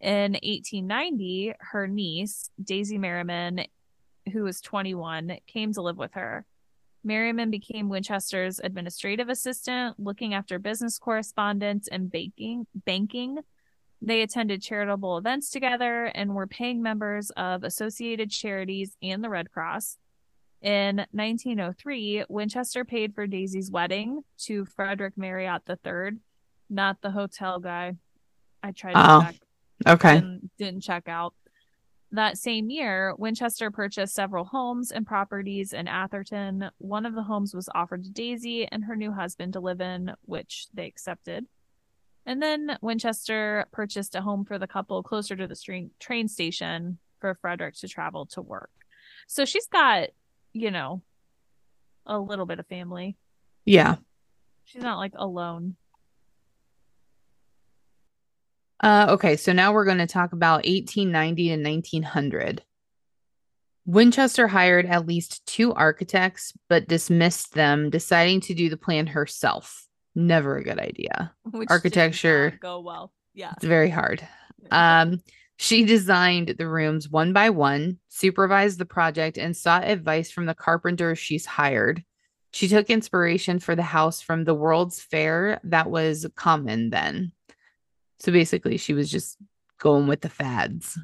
[0.00, 3.66] In 1890, her niece, Daisy Merriman,
[4.32, 6.44] who was 21, came to live with her.
[7.04, 12.66] Merriman became Winchester's administrative assistant, looking after business correspondence and banking.
[12.86, 13.38] banking.
[14.00, 19.50] They attended charitable events together and were paying members of associated charities and the Red
[19.50, 19.98] Cross.
[20.60, 26.18] In 1903, Winchester paid for Daisy's wedding to Frederick Marriott III,
[26.70, 27.96] not the hotel guy.
[28.62, 29.36] I tried to oh, check.
[29.86, 30.14] Okay.
[30.14, 31.34] Didn't, didn't check out.
[32.14, 36.70] That same year, Winchester purchased several homes and properties in Atherton.
[36.78, 40.12] One of the homes was offered to Daisy and her new husband to live in,
[40.22, 41.46] which they accepted.
[42.24, 47.34] And then Winchester purchased a home for the couple closer to the train station for
[47.34, 48.70] Frederick to travel to work.
[49.26, 50.10] So she's got
[50.54, 51.02] you know,
[52.06, 53.16] a little bit of family.
[53.66, 53.96] Yeah.
[54.64, 55.76] She's not like alone.
[58.80, 62.62] Uh, okay, so now we're going to talk about 1890 to 1900.
[63.86, 69.86] Winchester hired at least two architects, but dismissed them, deciding to do the plan herself.
[70.14, 71.32] Never a good idea.
[71.50, 73.12] Which Architecture go well.
[73.34, 74.26] Yeah, it's very hard.
[74.70, 75.20] Um,
[75.56, 80.54] she designed the rooms one by one, supervised the project, and sought advice from the
[80.54, 82.02] carpenters she's hired.
[82.52, 87.32] She took inspiration for the house from the World's Fair that was common then.
[88.20, 89.38] So basically, she was just
[89.78, 90.98] going with the fads.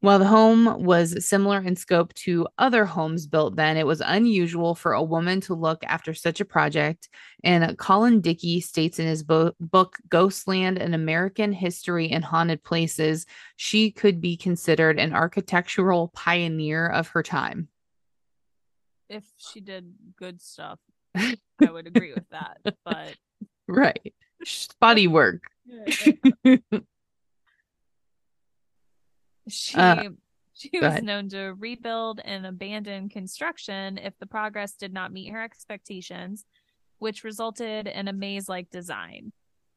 [0.00, 4.76] While the home was similar in scope to other homes built then, it was unusual
[4.76, 7.08] for a woman to look after such a project.
[7.42, 13.26] And Colin Dickey states in his bo- book, Ghostland An American History and Haunted Places,
[13.56, 17.66] she could be considered an architectural pioneer of her time.
[19.08, 20.78] If she did good stuff,
[21.16, 22.58] I would agree with that.
[22.84, 23.16] But
[23.66, 24.14] right.
[24.44, 25.42] Spotty work.
[29.48, 30.10] She uh,
[30.54, 31.04] she was ahead.
[31.04, 36.44] known to rebuild and abandon construction if the progress did not meet her expectations,
[36.98, 39.32] which resulted in a maze-like design.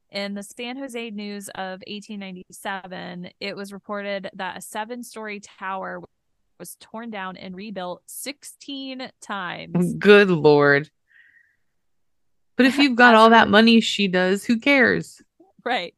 [0.10, 6.02] In the San Jose News of 1897, it was reported that a seven-story tower
[6.60, 9.94] was torn down and rebuilt 16 times.
[9.94, 10.90] Good lord.
[12.58, 15.22] But if you've got all that money she does, who cares?
[15.64, 15.94] Right.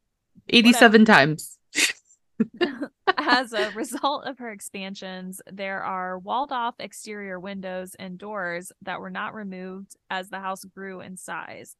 [0.48, 1.04] 87 Whatever.
[1.04, 1.58] times.
[3.16, 9.00] As a result of her expansions, there are walled off exterior windows and doors that
[9.00, 11.76] were not removed as the house grew in size.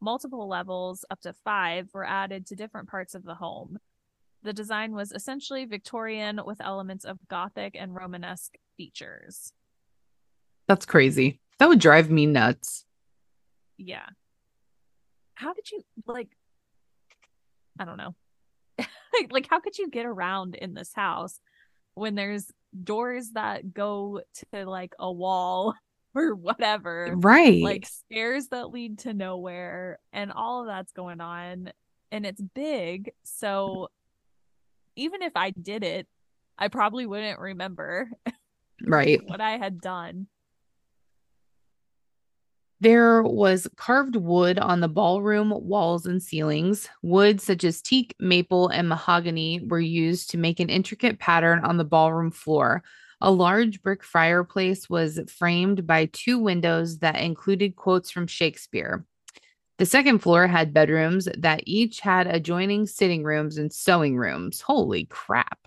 [0.00, 3.78] Multiple levels, up to five, were added to different parts of the home.
[4.42, 9.52] The design was essentially Victorian with elements of Gothic and Romanesque features.
[10.68, 11.40] That's crazy.
[11.58, 12.84] That would drive me nuts.
[13.78, 14.06] Yeah.
[15.34, 16.35] How did you, like,
[17.78, 18.14] I don't know.
[19.30, 21.40] like how could you get around in this house
[21.94, 22.46] when there's
[22.84, 24.20] doors that go
[24.52, 25.74] to like a wall
[26.14, 31.72] or whatever right like stairs that lead to nowhere and all of that's going on
[32.10, 33.88] and it's big so
[34.94, 36.06] even if i did it
[36.58, 38.10] I probably wouldn't remember
[38.82, 40.26] right what I had done.
[42.86, 46.88] There was carved wood on the ballroom walls and ceilings.
[47.02, 51.78] Wood such as teak, maple, and mahogany were used to make an intricate pattern on
[51.78, 52.84] the ballroom floor.
[53.20, 59.04] A large brick fireplace was framed by two windows that included quotes from Shakespeare.
[59.78, 64.60] The second floor had bedrooms that each had adjoining sitting rooms and sewing rooms.
[64.60, 65.66] Holy crap.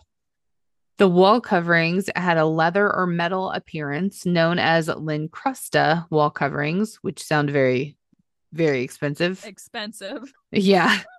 [1.00, 7.24] The wall coverings had a leather or metal appearance known as Lincrusta wall coverings, which
[7.24, 7.96] sound very,
[8.52, 9.44] very expensive.
[9.46, 10.32] Expensive.
[10.52, 11.00] Yeah.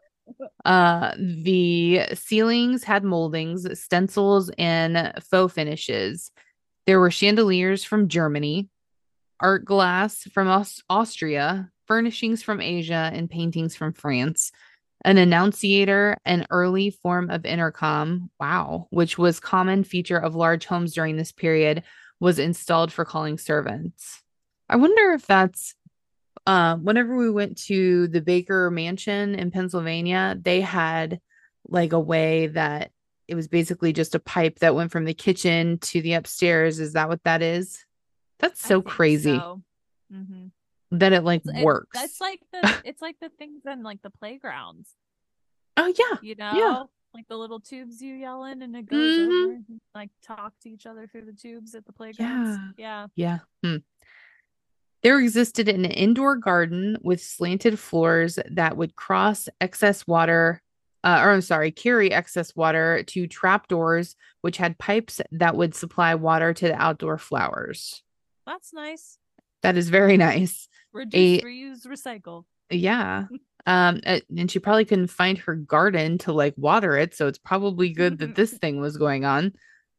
[0.65, 6.31] Uh, the ceilings had moldings, stencils, and faux finishes.
[6.87, 8.69] There were chandeliers from Germany,
[9.41, 14.53] art glass from Aus- Austria, furnishings from Asia, and paintings from France
[15.03, 20.95] an annunciator, an early form of intercom, wow, which was common feature of large homes
[20.95, 21.83] during this period,
[22.19, 24.23] was installed for calling servants.
[24.69, 25.75] I wonder if that's
[26.47, 31.21] uh, whenever we went to the Baker Mansion in Pennsylvania, they had
[31.69, 32.91] like a way that
[33.27, 36.81] it was basically just a pipe that went from the kitchen to the upstairs.
[36.81, 37.85] Is that what that is?
[38.39, 39.37] That's so crazy.
[39.37, 39.63] So.
[40.13, 40.49] Mm-hmm
[40.93, 41.99] that it like it, works.
[41.99, 44.91] That's like the it's like the things in like the playgrounds.
[45.77, 46.17] Oh yeah.
[46.23, 46.53] You know?
[46.55, 46.83] Yeah.
[47.15, 49.33] Like the little tubes you yell in and it goes mm-hmm.
[49.33, 52.59] over and, like talk to each other through the tubes at the playgrounds.
[52.77, 53.07] Yeah.
[53.17, 53.39] Yeah.
[53.63, 53.69] yeah.
[53.69, 53.79] Hmm.
[55.03, 60.61] There existed an indoor garden with slanted floors that would cross excess water,
[61.03, 66.15] uh, or I'm sorry, carry excess water to trapdoors, which had pipes that would supply
[66.17, 68.03] water to the outdoor flowers.
[68.47, 69.19] That's nice.
[69.63, 70.69] That is very nice.
[70.93, 72.45] Reduce, a, reuse, recycle.
[72.71, 73.27] Yeah.
[73.67, 77.91] Um, and she probably couldn't find her garden to like water it, so it's probably
[77.91, 79.53] good that this thing was going on.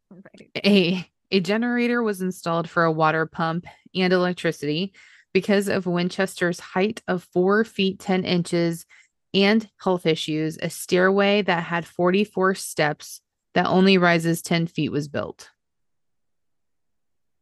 [0.09, 0.51] Right.
[0.65, 4.93] A a generator was installed for a water pump and electricity
[5.33, 8.85] because of Winchester's height of four feet ten inches
[9.33, 10.57] and health issues.
[10.61, 13.21] A stairway that had 44 steps
[13.53, 15.49] that only rises 10 feet was built.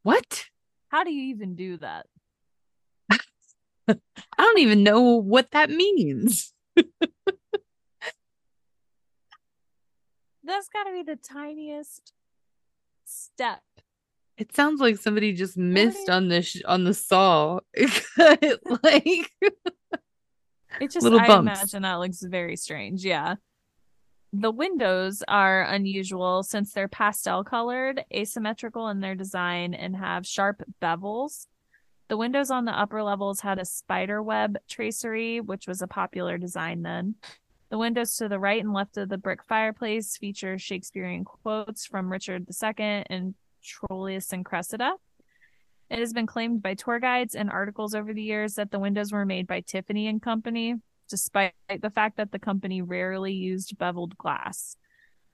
[0.04, 0.46] What?
[0.90, 2.08] How do you even do that?
[3.88, 3.96] I
[4.38, 6.54] don't even know what that means.
[10.44, 12.12] That's got to be the tiniest
[13.06, 13.62] step.
[14.38, 17.60] It sounds like somebody just missed on the sh- on the saw.
[17.78, 19.32] like
[20.80, 21.30] it just little bumps.
[21.30, 23.04] I imagine that looks very strange.
[23.04, 23.36] Yeah.
[24.32, 30.62] The windows are unusual since they're pastel colored, asymmetrical in their design, and have sharp
[30.80, 31.48] bevels.
[32.10, 36.38] The windows on the upper levels had a spider web tracery, which was a popular
[36.38, 37.16] design then.
[37.70, 42.12] The windows to the right and left of the brick fireplace feature Shakespearean quotes from
[42.12, 44.94] Richard II and Troilus and Cressida.
[45.90, 49.12] It has been claimed by tour guides and articles over the years that the windows
[49.12, 50.76] were made by Tiffany and Company,
[51.10, 54.76] despite the fact that the company rarely used beveled glass.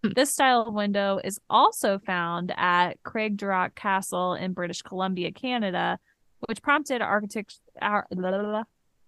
[0.03, 0.11] Hmm.
[0.15, 5.99] This style of window is also found at Craigdarroch Castle in British Columbia, Canada,
[6.47, 7.59] which prompted architect,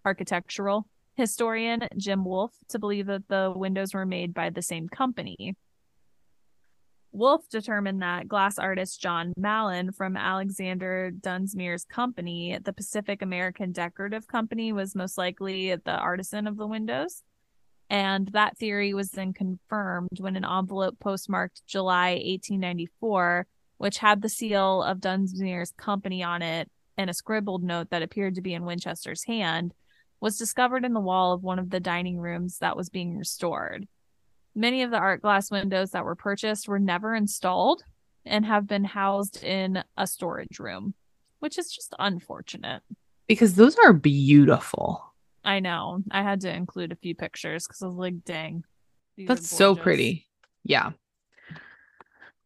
[0.06, 5.56] architectural historian Jim Wolfe to believe that the windows were made by the same company.
[7.18, 14.28] Wolfe determined that glass artist John Malin from Alexander Dunsmuir's company, the Pacific American Decorative
[14.28, 17.24] Company, was most likely the artisan of the windows.
[17.90, 24.30] And that theory was then confirmed when an envelope postmarked July 1894, which had the
[24.30, 28.64] seal of Dunsmuir's company on it, and a scribbled note that appeared to be in
[28.64, 29.74] Winchester's hand
[30.20, 33.88] was discovered in the wall of one of the dining rooms that was being restored.
[34.58, 37.84] Many of the art glass windows that were purchased were never installed
[38.26, 40.96] and have been housed in a storage room,
[41.38, 42.82] which is just unfortunate.
[43.28, 45.14] Because those are beautiful.
[45.46, 46.02] I know.
[46.10, 48.64] I had to include a few pictures because I was like, dang.
[49.16, 50.26] That's so pretty.
[50.64, 50.94] Yeah.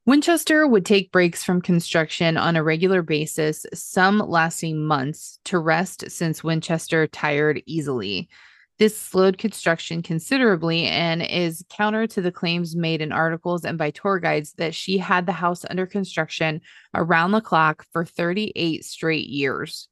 [0.05, 6.11] Winchester would take breaks from construction on a regular basis, some lasting months, to rest
[6.11, 8.27] since Winchester tired easily.
[8.81, 13.91] This slowed construction considerably and is counter to the claims made in articles and by
[13.91, 16.61] tour guides that she had the house under construction
[16.95, 19.87] around the clock for 38 straight years.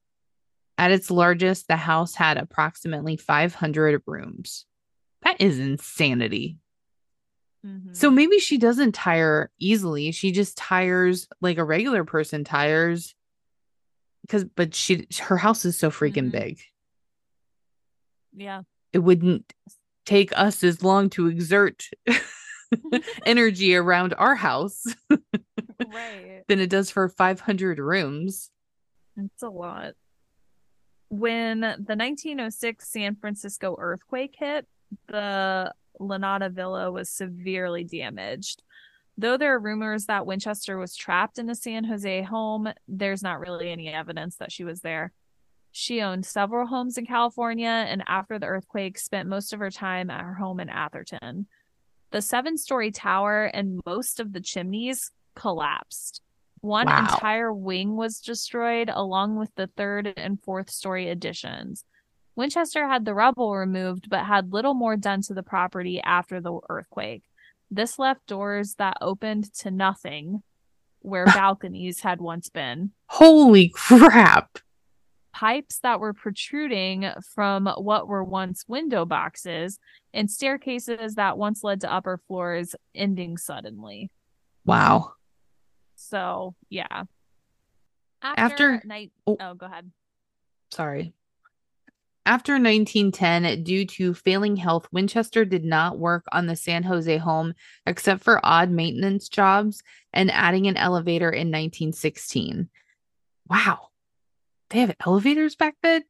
[0.79, 4.65] At its largest, the house had approximately 500 rooms.
[5.21, 6.57] That is insanity.
[7.63, 7.93] Mm-hmm.
[7.93, 10.11] So maybe she doesn't tire easily.
[10.13, 13.13] She just tires like a regular person tires
[14.23, 16.39] because but she her house is so freaking mm-hmm.
[16.39, 16.59] big.
[18.35, 18.63] Yeah.
[18.93, 19.53] It wouldn't
[20.05, 21.87] take us as long to exert
[23.25, 24.83] energy around our house.
[25.09, 26.43] right.
[26.47, 28.49] than it does for 500 rooms.
[29.17, 29.93] It's a lot.
[31.09, 34.67] When the 1906 San Francisco earthquake hit,
[35.07, 38.63] the Llanada Villa was severely damaged.
[39.17, 43.39] Though there are rumors that Winchester was trapped in a San Jose home, there's not
[43.39, 45.11] really any evidence that she was there.
[45.71, 50.09] She owned several homes in California and after the earthquake spent most of her time
[50.09, 51.47] at her home in Atherton.
[52.11, 56.21] The seven-story tower and most of the chimneys collapsed.
[56.61, 56.99] One Wow.
[56.99, 61.85] entire wing was destroyed along with the third and fourth story additions.
[62.35, 66.59] Winchester had the rubble removed but had little more done to the property after the
[66.67, 67.23] earthquake.
[67.71, 70.41] This left doors that opened to nothing
[71.01, 72.91] where balconies had once been.
[73.07, 74.57] Holy crap.
[75.33, 79.79] Pipes that were protruding from what were once window boxes
[80.13, 84.09] and staircases that once led to upper floors ending suddenly.
[84.65, 85.13] Wow.
[85.95, 87.03] So, yeah.
[88.21, 89.37] After- night oh.
[89.39, 89.91] oh, go ahead.
[90.71, 91.13] Sorry.
[92.25, 97.55] After 1910, due to failing health, Winchester did not work on the San Jose home
[97.87, 99.81] except for odd maintenance jobs
[100.13, 102.69] and adding an elevator in 1916.
[103.49, 103.88] Wow.
[104.69, 106.03] They have elevators back then?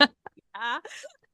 [0.56, 0.80] Ah,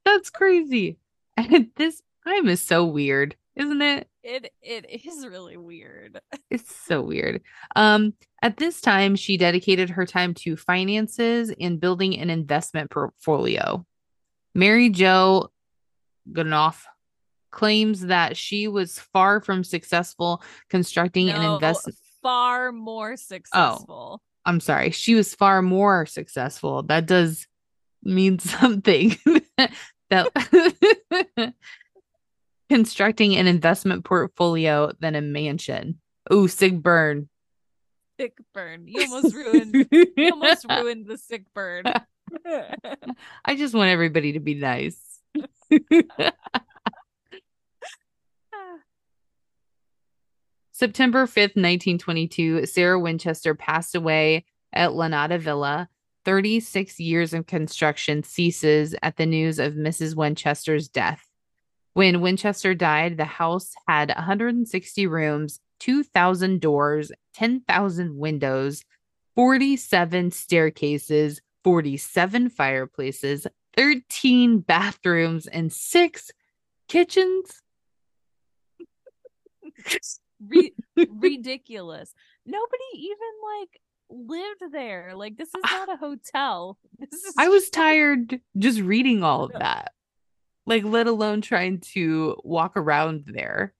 [0.05, 0.99] That's crazy.
[1.37, 4.09] And this time is so weird, isn't it?
[4.23, 6.21] it it is really weird.
[6.51, 7.43] It's so weird.
[7.77, 13.87] Um, at this time, she dedicated her time to finances and building an investment portfolio.
[14.55, 15.49] Mary Jo
[16.31, 16.85] Ganoff
[17.51, 21.97] claims that she was far from successful constructing an investment.
[22.23, 24.23] far more successful.
[24.45, 26.83] I'm sorry, she was far more successful.
[26.85, 27.47] That does
[28.03, 29.17] mean something.
[30.11, 31.55] that
[32.69, 36.01] constructing an investment portfolio than a mansion.
[36.33, 37.29] Ooh, sick burn.
[38.19, 38.87] Sick burn.
[38.87, 41.85] You almost ruined you almost ruined the sick burn.
[43.45, 44.99] I just want everybody to be nice.
[50.81, 55.91] September 5th, 1922, Sarah Winchester passed away at Llanada Villa.
[56.25, 60.17] 36 years of construction ceases at the news of Mrs.
[60.17, 61.29] Winchester's death.
[61.93, 68.83] When Winchester died, the house had 160 rooms, 2,000 doors, 10,000 windows,
[69.35, 76.31] 47 staircases, 47 fireplaces, 13 bathrooms, and six
[76.89, 77.61] kitchens.
[80.47, 80.75] Re-
[81.09, 82.15] ridiculous.
[82.47, 83.17] Nobody even
[83.59, 83.81] like
[84.11, 85.13] lived there.
[85.15, 85.85] Like this is ah.
[85.87, 86.79] not a hotel.
[86.99, 89.93] This is I was tired just reading all of that,
[90.67, 93.73] like, let alone trying to walk around there.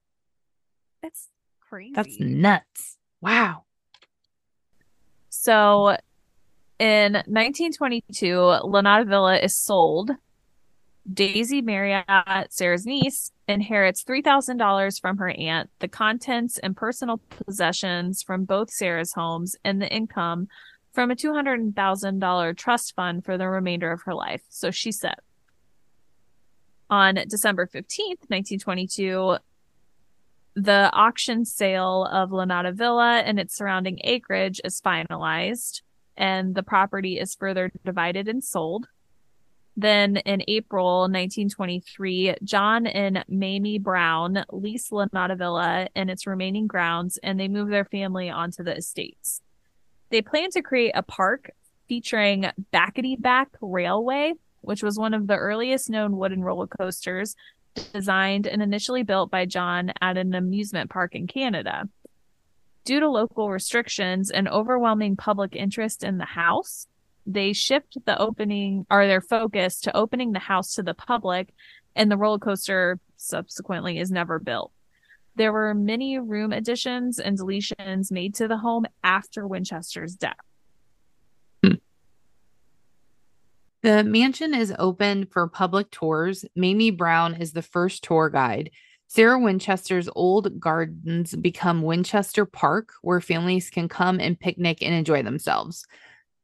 [1.03, 1.93] that's crazy.
[1.93, 2.97] That's nuts.
[3.21, 3.65] Wow.
[5.29, 5.97] So
[6.79, 8.25] in 1922,
[8.63, 10.11] Llanada Villa is sold.
[11.11, 12.05] Daisy Marriott,
[12.49, 19.13] Sarah's niece, inherits $3,000 from her aunt, the contents and personal possessions from both Sarah's
[19.13, 20.47] homes, and the income
[20.93, 24.41] from a $200,000 trust fund for the remainder of her life.
[24.49, 25.19] So she's set.
[26.89, 29.37] On December 15th, 1922,
[30.55, 35.81] the auction sale of Llanada Villa and its surrounding acreage is finalized,
[36.17, 38.87] and the property is further divided and sold.
[39.77, 47.17] Then in April 1923, John and Mamie Brown lease Llanada Villa and its remaining grounds,
[47.23, 49.41] and they move their family onto the estates.
[50.09, 51.51] They plan to create a park
[51.87, 57.35] featuring Backety Back Railway, which was one of the earliest known wooden roller coasters
[57.93, 61.87] designed and initially built by John at an amusement park in Canada.
[62.83, 66.87] Due to local restrictions and overwhelming public interest in the house,
[67.25, 71.53] they shift the opening or their focus to opening the house to the public,
[71.95, 74.71] and the roller coaster subsequently is never built.
[75.35, 80.35] There were many room additions and deletions made to the home after Winchester's death.
[81.63, 81.75] Hmm.
[83.81, 86.43] The mansion is open for public tours.
[86.55, 88.71] Mamie Brown is the first tour guide.
[89.07, 95.21] Sarah Winchester's old gardens become Winchester Park, where families can come and picnic and enjoy
[95.21, 95.85] themselves.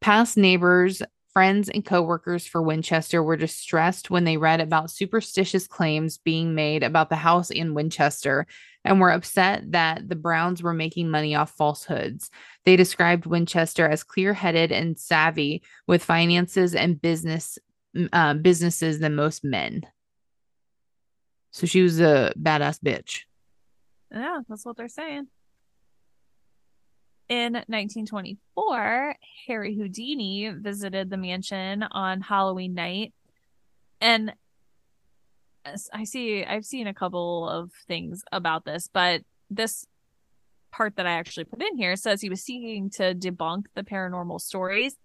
[0.01, 1.01] Past neighbors,
[1.33, 6.83] friends, and coworkers for Winchester were distressed when they read about superstitious claims being made
[6.83, 8.47] about the house in Winchester
[8.83, 12.29] and were upset that the Browns were making money off falsehoods.
[12.65, 17.59] They described Winchester as clear-headed and savvy with finances and business
[18.13, 19.81] uh, businesses than most men.
[21.51, 23.21] So she was a badass bitch.
[24.11, 25.27] Yeah, that's what they're saying.
[27.29, 29.15] In 1924,
[29.47, 33.13] Harry Houdini visited the mansion on Halloween night.
[33.99, 34.33] And
[35.93, 39.85] I see, I've seen a couple of things about this, but this
[40.71, 44.39] part that I actually put in here says he was seeking to debunk the paranormal
[44.39, 44.95] stories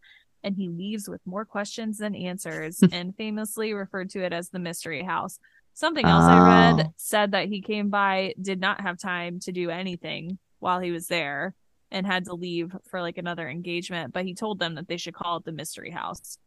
[0.44, 4.58] and he leaves with more questions than answers and famously referred to it as the
[4.60, 5.40] mystery house.
[5.74, 6.30] Something else oh.
[6.30, 6.92] I read oh.
[6.96, 11.08] said that he came by, did not have time to do anything while he was
[11.08, 11.54] there
[11.92, 15.14] and had to leave for like another engagement, but he told them that they should
[15.14, 16.38] call it the mystery house.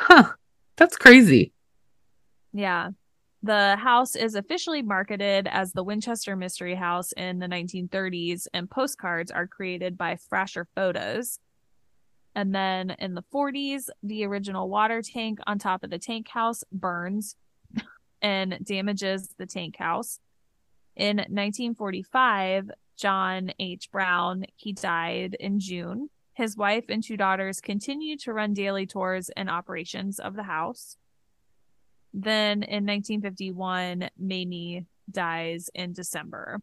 [0.00, 0.32] Huh.
[0.76, 1.52] That's crazy.
[2.52, 2.90] Yeah.
[3.42, 9.30] The house is officially marketed as the Winchester Mystery House in the 1930s, and postcards
[9.30, 11.38] are created by Frasher Photos.
[12.34, 16.64] And then in the 40s, the original water tank on top of the tank house
[16.72, 17.36] burns
[18.22, 20.18] and damages the tank house.
[20.96, 23.90] In 1945, John H.
[23.90, 26.08] Brown, he died in June.
[26.34, 30.96] His wife and two daughters continued to run daily tours and operations of the house.
[32.12, 36.60] Then in 1951, Mamie dies in December.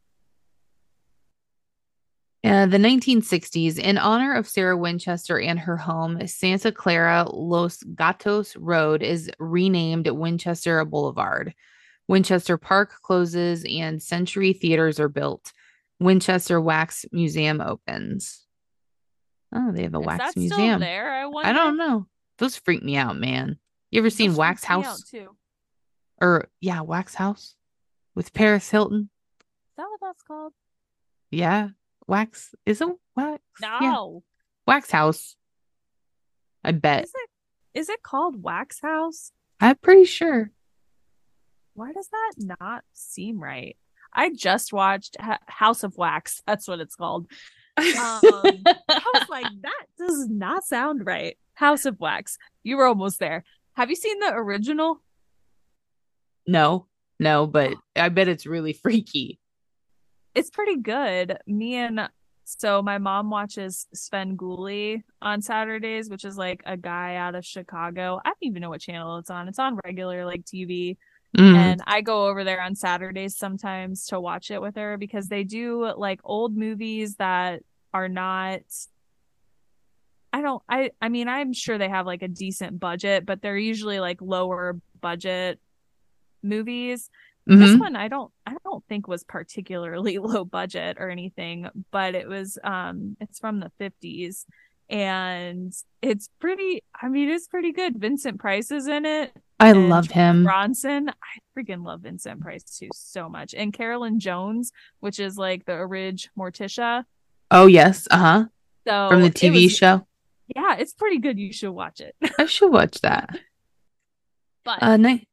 [2.43, 8.57] Uh, the 1960s, in honor of Sarah Winchester and her home, Santa Clara Los Gatos
[8.57, 11.53] Road is renamed Winchester Boulevard.
[12.09, 15.53] Winchester Park closes and Century Theaters are built.
[16.03, 18.45] Winchester Wax Museum opens.
[19.53, 20.79] Oh, they have a is wax museum.
[20.79, 21.13] there?
[21.13, 22.07] I, I, don't know.
[22.39, 23.57] Those freak me out, man.
[23.91, 25.03] You ever seen Wax House?
[25.03, 25.29] Too
[26.23, 27.55] or yeah, Wax House
[28.15, 29.09] with Paris Hilton.
[29.41, 30.53] Is that what that's called?
[31.29, 31.69] Yeah,
[32.07, 33.41] Wax is it Wax?
[33.61, 34.19] No, yeah.
[34.65, 35.35] Wax House.
[36.63, 37.03] I bet.
[37.03, 39.33] Is it, is it called Wax House?
[39.59, 40.51] I'm pretty sure.
[41.73, 43.75] Why does that not seem right?
[44.13, 46.41] I just watched House of Wax.
[46.45, 47.27] That's what it's called.
[47.75, 51.39] Um, I was like, that does not sound right.
[51.55, 52.37] House of Wax.
[52.61, 53.43] You were almost there.
[53.73, 55.01] Have you seen the original?
[56.45, 56.85] No,
[57.19, 59.39] no, but I bet it's really freaky.
[60.35, 61.37] It's pretty good.
[61.47, 62.09] Me and
[62.45, 68.19] so my mom watches Svengoolie on Saturdays, which is like a guy out of Chicago.
[68.23, 69.47] I don't even know what channel it's on.
[69.47, 70.97] It's on regular like TV.
[71.37, 71.55] Mm.
[71.55, 75.43] And I go over there on Saturdays sometimes to watch it with her because they
[75.43, 77.63] do like old movies that
[77.93, 78.61] are not
[80.31, 83.57] I don't I I mean I'm sure they have like a decent budget, but they're
[83.57, 85.59] usually like lower budget
[86.41, 87.09] movies.
[87.49, 87.59] Mm-hmm.
[87.59, 92.27] This one I don't I don't think was particularly low budget or anything, but it
[92.27, 94.45] was um it's from the 50s
[94.89, 97.99] and it's pretty I mean it's pretty good.
[97.99, 99.31] Vincent Price is in it.
[99.59, 100.43] I love him.
[100.43, 101.09] Bronson.
[101.09, 103.53] I freaking love Vincent Price too so much.
[103.53, 107.05] And Carolyn Jones, which is like the orig Morticia.
[107.51, 108.45] Oh yes, uh-huh.
[108.87, 110.05] So from the TV was, show.
[110.55, 111.39] Yeah, it's pretty good.
[111.39, 112.15] You should watch it.
[112.37, 113.37] I should watch that.
[114.65, 115.27] But uh, ni-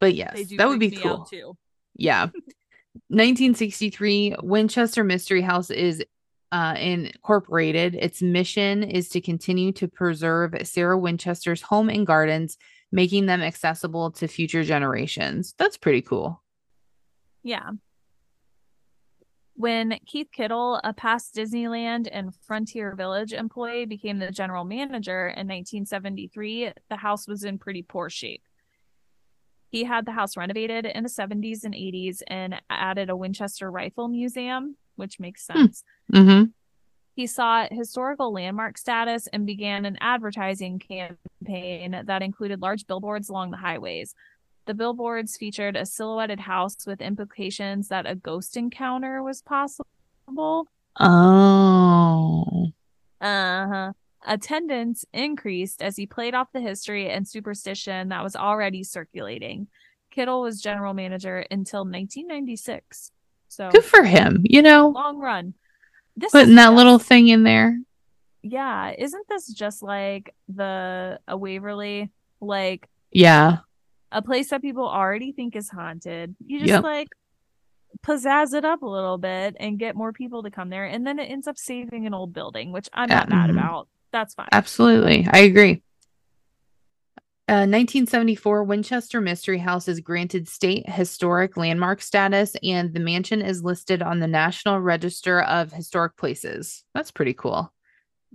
[0.00, 1.24] but yes, that would be cool.
[1.24, 1.56] Too.
[1.96, 2.26] Yeah.
[3.08, 6.04] 1963, Winchester Mystery House is
[6.52, 7.96] uh, incorporated.
[7.96, 12.56] Its mission is to continue to preserve Sarah Winchester's home and gardens,
[12.94, 15.52] making them accessible to future generations.
[15.58, 16.40] That's pretty cool.
[17.42, 17.70] Yeah.
[19.54, 25.48] When Keith Kittle, a past Disneyland and Frontier Village employee, became the general manager in
[25.48, 28.44] 1973, the house was in pretty poor shape.
[29.70, 34.06] He had the house renovated in the 70s and 80s and added a Winchester Rifle
[34.06, 35.58] Museum, which makes hmm.
[35.58, 35.82] sense.
[36.12, 36.44] Mm-hmm.
[37.14, 43.52] He sought historical landmark status and began an advertising campaign that included large billboards along
[43.52, 44.14] the highways.
[44.66, 50.66] The billboards featured a silhouetted house with implications that a ghost encounter was possible.
[50.98, 52.72] Oh.
[53.20, 53.92] Uh huh.
[54.26, 59.68] Attendance increased as he played off the history and superstition that was already circulating.
[60.10, 63.12] Kittle was general manager until 1996.
[63.48, 64.88] So good for him, you know.
[64.88, 65.54] Long run.
[66.16, 67.78] This Putting that just, little thing in there.
[68.42, 72.10] Yeah, isn't this just like the a Waverly
[72.40, 73.58] like Yeah.
[74.12, 76.36] A place that people already think is haunted.
[76.46, 76.84] You just yep.
[76.84, 77.08] like
[78.06, 81.18] pizzazz it up a little bit and get more people to come there and then
[81.18, 83.58] it ends up saving an old building, which I'm not mad mm-hmm.
[83.58, 84.48] about that's fine.
[84.52, 85.26] Absolutely.
[85.28, 85.82] I agree.
[87.46, 93.62] Uh, 1974 Winchester Mystery House is granted state historic landmark status, and the mansion is
[93.62, 96.84] listed on the National Register of Historic Places.
[96.94, 97.70] That's pretty cool.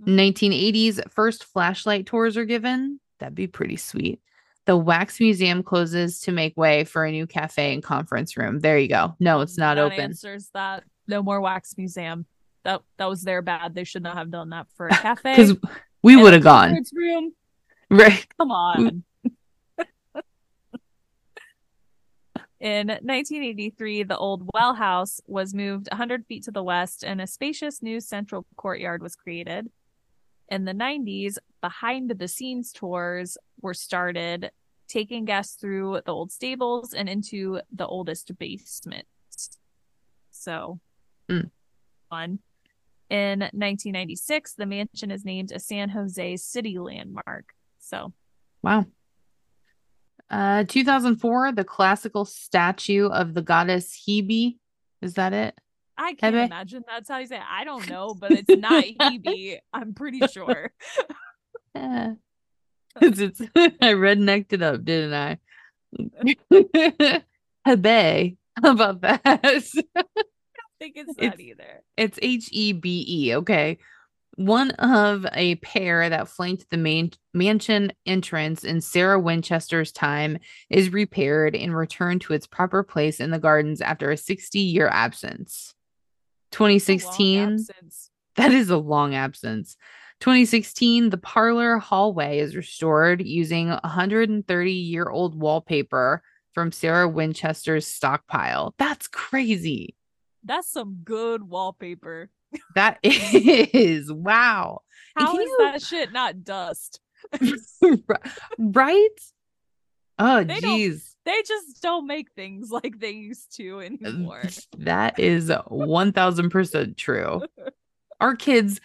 [0.06, 1.08] 1980s, mm-hmm.
[1.08, 3.00] first flashlight tours are given.
[3.18, 4.20] That'd be pretty sweet.
[4.66, 8.60] The Wax Museum closes to make way for a new cafe and conference room.
[8.60, 9.16] There you go.
[9.18, 10.00] No, it's not that open.
[10.00, 10.84] Answers that.
[11.08, 12.26] No more Wax Museum.
[12.62, 13.74] that that was their bad.
[13.74, 15.34] They should not have done that for a cafe.
[15.34, 15.56] Because
[16.00, 16.76] we would have gone.
[16.94, 17.32] Room.
[17.90, 18.26] Right.
[18.38, 19.04] Come on.
[22.60, 27.26] In 1983, the old well house was moved 100 feet to the west and a
[27.26, 29.68] spacious new central courtyard was created.
[30.50, 34.50] In the 90s, behind the scenes tours were started,
[34.88, 39.06] taking guests through the old stables and into the oldest basement.
[40.30, 40.80] So,
[41.30, 41.50] Mm.
[42.10, 42.40] fun.
[43.08, 47.54] In 1996, the mansion is named a San Jose City landmark.
[47.90, 48.12] So,
[48.62, 48.86] Wow.
[50.30, 54.56] Uh 2004, the classical statue of the goddess Hebe.
[55.02, 55.58] Is that it?
[55.98, 56.46] I can't Hebe?
[56.46, 57.42] imagine that's how you say it.
[57.50, 59.58] I don't know, but it's not Hebe.
[59.72, 60.70] I'm pretty sure.
[61.74, 62.12] Eh.
[63.00, 65.38] It's, it's, I rednecked it up, didn't I?
[67.66, 68.36] Hebe.
[68.62, 69.20] How about that?
[69.24, 69.62] I don't
[70.80, 71.82] think it's It's- that either.
[71.96, 73.36] It's H E B E.
[73.36, 73.78] Okay.
[74.36, 80.38] One of a pair that flanked the main mansion entrance in Sarah Winchester's time
[80.70, 84.88] is repaired and returned to its proper place in the gardens after a 60 year
[84.88, 85.74] absence.
[86.50, 88.10] It's a long 2016, absence.
[88.36, 89.76] that is a long absence.
[90.20, 96.22] 2016, the parlor hallway is restored using 130 year old wallpaper
[96.52, 98.74] from Sarah Winchester's stockpile.
[98.78, 99.96] That's crazy.
[100.44, 102.30] That's some good wallpaper.
[102.74, 104.82] That is wow.
[105.16, 107.00] How can is you- that shit not dust?
[108.58, 109.08] right?
[110.18, 110.60] Oh, They.
[111.26, 114.42] They just don't make things like they used to anymore.
[114.78, 117.42] That is 1000% true.
[118.20, 118.80] Our kids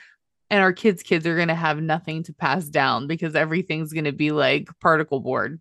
[0.50, 4.04] and our kids' kids are going to have nothing to pass down because everything's going
[4.06, 5.60] to be like particle board.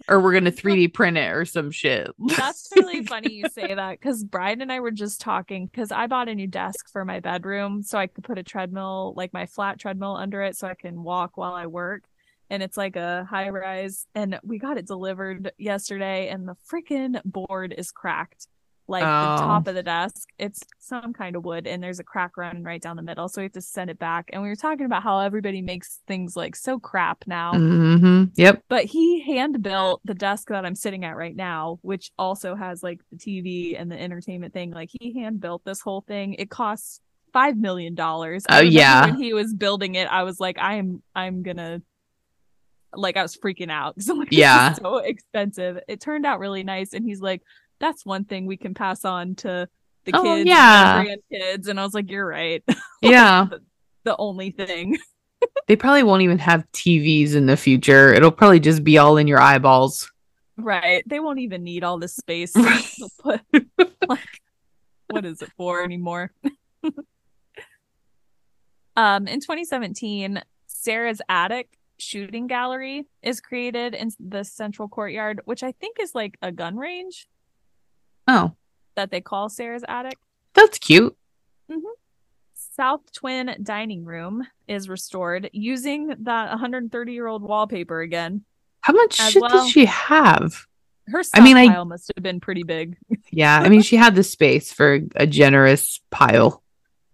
[0.08, 2.10] or we're going to 3D print it or some shit.
[2.36, 6.06] That's really funny you say that because Brian and I were just talking because I
[6.06, 9.46] bought a new desk for my bedroom so I could put a treadmill, like my
[9.46, 12.04] flat treadmill under it so I can walk while I work.
[12.50, 14.06] And it's like a high rise.
[14.14, 18.46] And we got it delivered yesterday and the freaking board is cracked.
[18.90, 19.36] Like the Oh.
[19.46, 22.80] top of the desk, it's some kind of wood and there's a crack running right
[22.80, 23.28] down the middle.
[23.28, 24.30] So we have to send it back.
[24.32, 28.64] And we were talking about how everybody makes things like so crap now hmm Yep.
[28.68, 32.82] but he hand built the desk that I'm sitting at right now, which also has
[32.82, 34.70] like the TV and the entertainment thing.
[34.70, 36.32] Like he hand built this whole thing.
[36.34, 37.00] It costs
[37.34, 38.46] five million dollars.
[38.48, 39.04] Oh, yeah.
[39.04, 41.82] When he was building it, I was like, I am, I'm gonna.
[42.94, 43.96] Like I was freaking out.
[44.00, 44.72] So like, Yeah.
[44.72, 45.78] so expensive.
[45.88, 47.42] It turned out really nice, and he's like,
[47.80, 49.68] "That's one thing we can pass on to
[50.04, 51.00] the kids, Oh, kids, yeah.
[51.00, 52.62] and grandkids." And I was like, "You're right."
[53.02, 53.46] Yeah.
[53.50, 53.60] the,
[54.04, 54.98] the only thing.
[55.68, 58.12] They probably won't even have TVs in the future.
[58.12, 60.10] It'll probably just be all in your eyeballs.
[60.56, 61.04] Right.
[61.06, 62.52] They won't even need all this space
[63.22, 63.40] put
[64.08, 64.40] like
[65.06, 66.32] what is it for anymore?
[68.96, 75.72] um in 2017, Sarah's attic shooting gallery is created in the central courtyard, which I
[75.72, 77.28] think is like a gun range
[78.28, 78.52] Oh,
[78.94, 80.18] that they call Sarah's attic.
[80.54, 81.16] that's cute.
[81.70, 81.80] Mm-hmm.
[82.54, 88.44] South Twin dining room is restored using that 130 year old wallpaper again.
[88.82, 89.50] How much shit well.
[89.50, 90.66] does she have?
[91.08, 92.96] Her I mean, I- must have been pretty big.
[93.30, 96.62] Yeah, I mean, she had the space for a generous pile.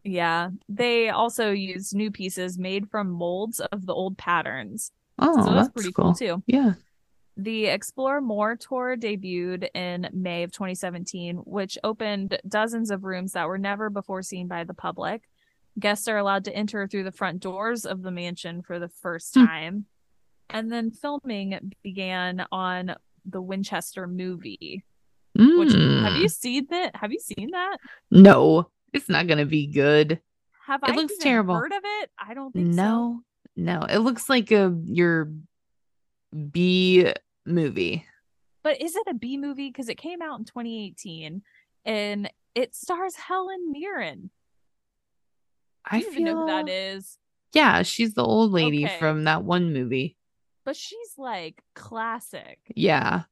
[0.05, 4.93] Yeah, they also used new pieces made from molds of the old patterns.
[5.19, 6.05] Oh, so that's that's pretty cool.
[6.07, 6.43] cool too.
[6.47, 6.75] Yeah.
[7.37, 13.49] The Explore More tour debuted in May of 2017, which opened dozens of rooms that
[13.49, 15.23] were never before seen by the public.
[15.79, 19.35] Guests are allowed to enter through the front doors of the mansion for the first
[19.35, 19.47] Hmm.
[19.47, 19.85] time.
[20.51, 24.85] And then filming began on the Winchester movie.
[25.35, 26.21] Which have Mm.
[26.21, 26.95] you seen that?
[26.95, 27.79] Have you seen that?
[28.13, 30.21] No, it's not gonna be good.
[30.67, 31.57] Have It I looks terrible.
[31.57, 32.11] heard of it?
[32.17, 32.77] I don't think so.
[32.77, 33.21] No,
[33.57, 35.33] no, it looks like a your
[36.51, 37.13] B
[37.47, 38.05] movie.
[38.63, 39.69] But is it a B movie?
[39.69, 41.43] Because it came out in 2018
[41.85, 44.31] and it stars Helen Mirren.
[45.85, 47.19] I I don't even know who that feel- is,
[47.53, 48.99] Yeah, she's the old lady Okay.
[48.99, 50.17] from that one movie.
[50.65, 52.59] but she's like classic.
[52.75, 53.25] Yeah,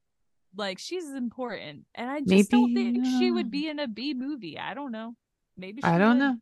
[0.55, 1.87] Like she's important.
[1.95, 4.59] And I just don't Maybe, think she uh, would be in a B movie.
[4.59, 5.15] I don't know.
[5.57, 6.25] Maybe she I don't would.
[6.25, 6.37] know.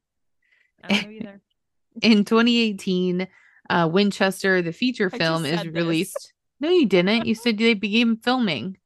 [0.83, 1.41] I don't know either.
[2.03, 3.29] In 2018,
[3.69, 5.73] uh, Winchester, the feature film, is this.
[5.75, 6.33] released.
[6.61, 7.27] No, you didn't.
[7.27, 8.77] You said they began filming.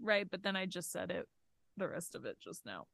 [0.00, 1.26] right, but then I just said it
[1.76, 2.86] the rest of it just now.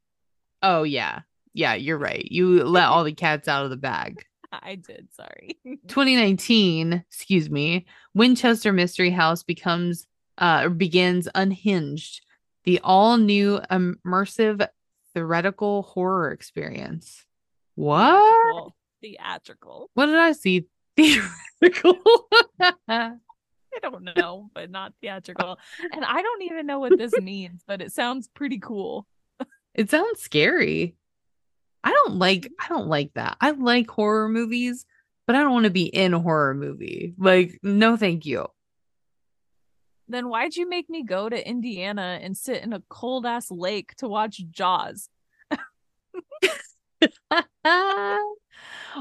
[0.63, 1.21] Oh yeah,
[1.55, 2.25] yeah, you're right.
[2.31, 4.25] You let all the cats out of the bag.
[4.53, 5.59] I did, sorry.
[5.89, 10.07] 2019, excuse me, Winchester Mystery House becomes
[10.39, 12.25] uh begins unhinged,
[12.65, 14.67] the all new immersive
[15.15, 17.25] theoretical horror experience.
[17.75, 18.73] What?
[19.01, 19.91] Theatrical.
[19.95, 20.67] What did I see?
[20.97, 21.97] Theatrical.
[23.75, 25.59] I don't know, but not theatrical.
[25.93, 29.07] And I don't even know what this means, but it sounds pretty cool.
[29.75, 30.97] It sounds scary.
[31.83, 32.65] I don't like mm-hmm.
[32.65, 33.37] I don't like that.
[33.41, 34.85] I like horror movies,
[35.27, 37.15] but I don't want to be in a horror movie.
[37.19, 38.49] Like, no thank you.
[40.09, 43.95] Then why'd you make me go to Indiana and sit in a cold ass lake
[43.97, 45.09] to watch Jaws?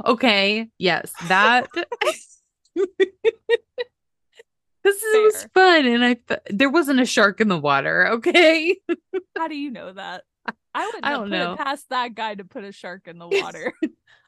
[0.06, 1.68] okay, yes, that
[4.96, 6.18] This was fun, and I
[6.50, 8.08] there wasn't a shark in the water.
[8.08, 8.78] Okay.
[9.38, 10.24] How do you know that?
[10.74, 11.56] I would I don't know.
[11.56, 13.74] Past that guy to put a shark in the water.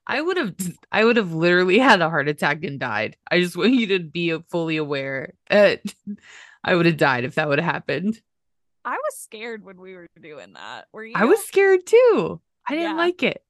[0.08, 0.56] I would have
[0.92, 3.18] I would have literally had a heart attack and died.
[3.30, 6.14] I just want you to be fully aware that uh,
[6.64, 8.22] I would have died if that would have happened.
[8.84, 10.88] I was scared when we were doing that.
[10.92, 11.14] Were you?
[11.16, 12.42] I was scared too.
[12.68, 13.04] I didn't yeah.
[13.04, 13.44] like it.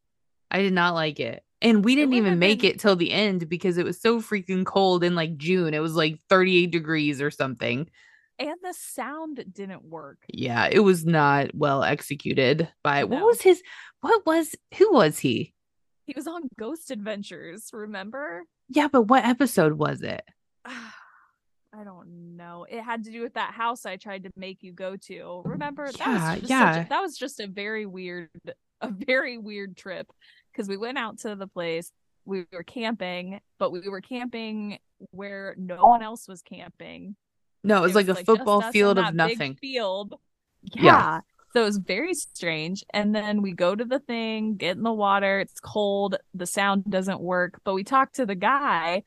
[0.50, 1.44] I did not like it.
[1.62, 2.72] And we didn't even make been...
[2.72, 5.74] it till the end because it was so freaking cold in like June.
[5.74, 7.88] It was like 38 degrees or something.
[8.40, 10.18] And the sound didn't work.
[10.28, 13.08] Yeah, it was not well executed by no.
[13.08, 13.62] what was his
[14.00, 15.54] what was who was he?
[16.08, 18.44] He was on Ghost Adventures, remember?
[18.68, 20.24] Yeah, but what episode was it?
[20.66, 22.66] I don't know.
[22.70, 25.42] It had to do with that house I tried to make you go to.
[25.46, 25.90] Remember?
[25.98, 26.82] Yeah, that was yeah.
[26.82, 28.30] A, that was just a very weird,
[28.82, 30.08] a very weird trip
[30.52, 31.92] because we went out to the place.
[32.26, 34.78] We were camping, but we were camping
[35.12, 37.16] where no one else was camping.
[37.64, 39.56] No, it was, it like was a like football field of nothing.
[39.56, 40.16] Field.
[40.64, 40.84] Yeah.
[40.84, 41.20] yeah.
[41.54, 42.84] So it was very strange.
[42.94, 45.40] And then we go to the thing, get in the water.
[45.40, 46.16] It's cold.
[46.34, 47.60] The sound doesn't work.
[47.64, 49.04] But we talked to the guy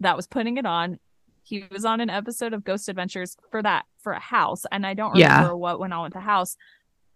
[0.00, 0.98] that was putting it on.
[1.42, 4.94] He was on an episode of Ghost Adventures for that for a house, and I
[4.94, 5.52] don't remember yeah.
[5.52, 6.56] what went on with the house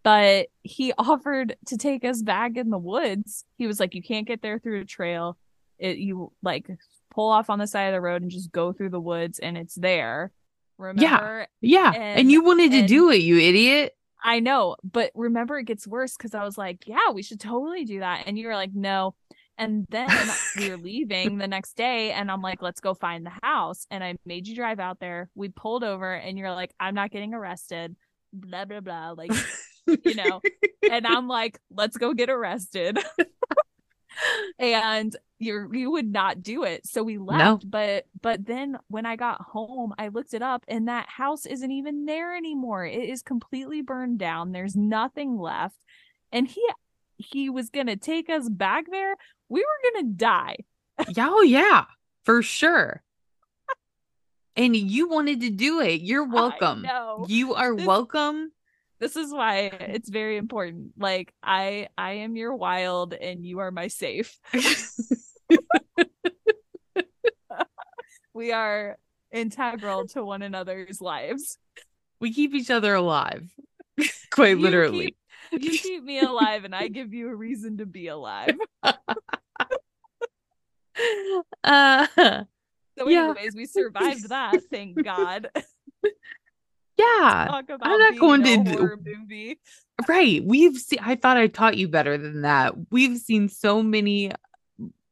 [0.02, 3.44] but he offered to take us back in the woods.
[3.56, 5.36] He was like, "You can't get there through a trail.
[5.78, 6.68] It you like
[7.14, 9.56] pull off on the side of the road and just go through the woods, and
[9.56, 10.32] it's there."
[10.78, 11.48] Remember?
[11.60, 12.00] Yeah, yeah.
[12.00, 13.96] And, and you wanted to do it, you idiot.
[14.22, 17.84] I know, but remember, it gets worse because I was like, "Yeah, we should totally
[17.84, 19.14] do that," and you were like, "No."
[19.58, 20.08] And then
[20.56, 23.88] we were leaving the next day, and I'm like, let's go find the house.
[23.90, 25.28] And I made you drive out there.
[25.34, 27.96] We pulled over, and you're like, I'm not getting arrested.
[28.32, 29.10] Blah, blah, blah.
[29.10, 29.32] Like,
[30.04, 30.40] you know,
[30.90, 32.98] and I'm like, let's go get arrested.
[34.58, 36.86] and you're you would not do it.
[36.86, 37.70] So we left no.
[37.70, 41.70] but but then when i got home i looked it up and that house isn't
[41.70, 42.84] even there anymore.
[42.84, 44.52] It is completely burned down.
[44.52, 45.76] There's nothing left.
[46.32, 46.66] And he
[47.16, 49.14] he was gonna take us back there.
[49.48, 50.56] We were gonna die.
[51.08, 51.84] Yeah oh yeah
[52.24, 53.02] for sure.
[54.56, 56.00] And you wanted to do it.
[56.00, 56.84] You're welcome.
[57.28, 58.50] you are this, welcome
[59.00, 60.92] this is why it's very important.
[60.98, 64.38] Like i i am your wild and you are my safe.
[68.38, 68.96] We are
[69.32, 71.58] integral to one another's lives.
[72.20, 73.50] We keep each other alive.
[74.30, 75.16] Quite you literally.
[75.50, 78.56] keep, you keep me alive and i give you a reason to be alive.
[81.62, 83.50] Uh so anyways yeah.
[83.54, 85.48] we survived that thank god
[86.98, 87.46] yeah,
[87.82, 89.58] I'm not going to movie.
[90.08, 90.44] Right.
[90.44, 92.74] We've seen I thought I taught you better than that.
[92.90, 94.32] We've seen so many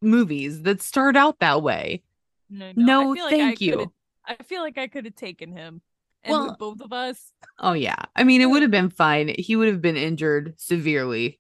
[0.01, 2.03] movies that start out that way.
[2.51, 3.93] No, no, no thank you.
[4.25, 5.81] I feel like I could have taken him.
[6.25, 7.33] And well, both of us.
[7.59, 8.03] Oh yeah.
[8.15, 9.35] I mean, it would have been fine.
[9.39, 11.39] He would have been injured severely.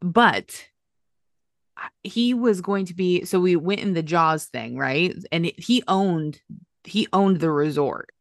[0.00, 0.66] But
[2.02, 5.14] he was going to be so we went in the Jaws thing, right?
[5.30, 6.40] And it, he owned
[6.84, 8.12] he owned the resort.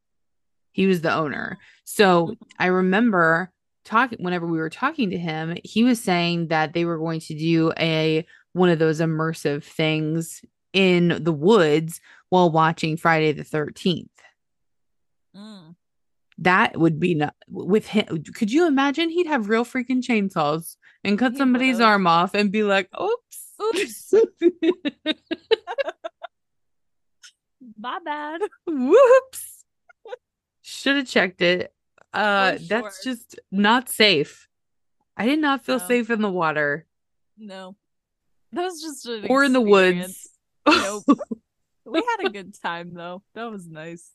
[0.80, 1.60] He was the owner.
[1.84, 3.52] So I remember
[3.84, 7.38] talking whenever we were talking to him, he was saying that they were going to
[7.38, 12.00] do a one of those immersive things in the woods
[12.30, 14.08] while watching Friday the 13th.
[15.36, 15.76] Mm.
[16.38, 18.24] That would be not with him.
[18.34, 19.10] Could you imagine?
[19.10, 21.88] He'd have real freaking chainsaws and cut he somebody's would.
[21.88, 23.54] arm off and be like, oops.
[23.62, 24.14] Oops.
[27.78, 28.40] My bad.
[28.66, 29.49] Whoops.
[30.70, 31.74] Should have checked it.
[32.14, 32.68] Uh sure.
[32.68, 34.48] that's just not safe.
[35.18, 35.88] I did not feel no.
[35.88, 36.86] safe in the water.
[37.38, 37.76] No.
[38.52, 39.46] That was just or experience.
[39.46, 40.30] in the woods.
[40.68, 41.04] Nope.
[41.86, 43.24] we had a good time though.
[43.34, 44.12] That was nice.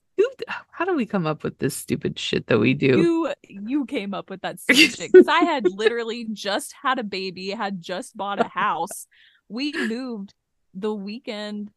[0.70, 2.86] How do we come up with this stupid shit that we do?
[2.86, 7.04] You you came up with that stupid shit because I had literally just had a
[7.04, 9.06] baby, had just bought a house.
[9.48, 10.34] We moved
[10.72, 11.70] the weekend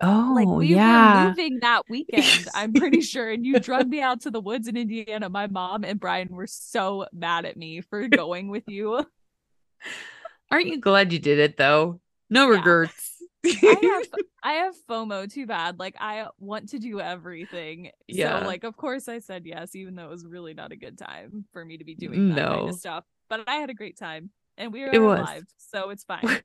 [0.00, 0.76] Oh, like we yeah.
[0.76, 3.30] were moving that weekend, I'm pretty sure.
[3.30, 5.28] And you drug me out to the woods in Indiana.
[5.30, 9.06] My mom and Brian were so mad at me for going with you.
[10.50, 12.00] Aren't you glad you did it though?
[12.30, 12.48] No Yeah.
[12.48, 13.22] regrets.
[13.64, 15.78] I have I have FOMO too bad.
[15.78, 17.90] Like I want to do everything.
[18.08, 18.38] Yeah.
[18.40, 20.98] So like of course I said yes, even though it was really not a good
[20.98, 22.68] time for me to be doing that kind No.
[22.68, 23.04] of stuff.
[23.28, 24.30] But I had a great time.
[24.58, 25.18] And we were It was.
[25.18, 26.42] alive, so it's fine.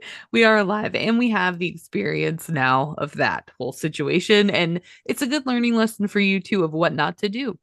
[0.32, 4.50] we are alive and we have the experience now of that whole situation.
[4.50, 7.58] And it's a good learning lesson for you too of what not to do.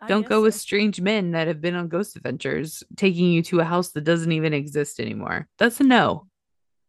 [0.00, 3.60] I Don't go with strange men that have been on ghost adventures, taking you to
[3.60, 5.46] a house that doesn't even exist anymore.
[5.58, 6.26] That's a no.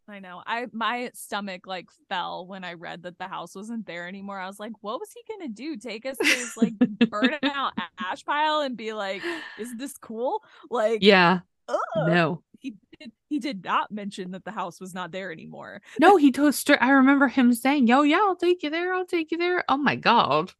[0.08, 0.42] I know.
[0.46, 4.38] I my stomach like fell when I read that the house wasn't there anymore.
[4.38, 5.76] I was like, what was he gonna do?
[5.76, 6.74] Take us to his like
[7.10, 9.22] burn out ash pile and be like,
[9.58, 10.42] is this cool?
[10.70, 11.78] Like Yeah, ugh.
[11.96, 12.42] no.
[12.60, 15.82] he did he did not mention that the house was not there anymore.
[15.98, 16.82] No, he told straight.
[16.82, 18.94] I remember him saying, Yo, yeah, I'll take you there.
[18.94, 19.64] I'll take you there.
[19.68, 20.52] Oh my God.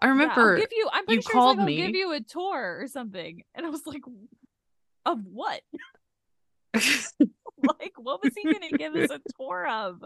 [0.00, 1.76] I Yeah, remember give you I'm pretty you sure called like, me.
[1.76, 3.42] Give you a tour or something.
[3.54, 4.02] And I was like,
[5.06, 5.60] of what?
[6.74, 10.02] like, what was he gonna give us a tour of?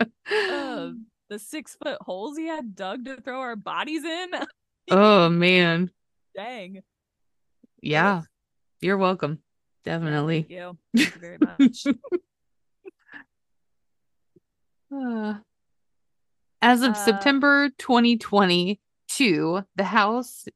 [0.00, 0.94] Of
[1.28, 4.28] the six foot holes he had dug to throw our bodies in?
[4.90, 5.90] oh man.
[6.36, 6.82] Dang.
[7.82, 8.22] Yeah.
[8.80, 9.40] You're welcome.
[9.84, 10.42] Yeah, Definitely.
[10.42, 10.78] thank you.
[10.96, 11.84] Thank you very much.
[14.92, 15.34] Uh,
[16.60, 20.46] As of Uh, September 2022, the house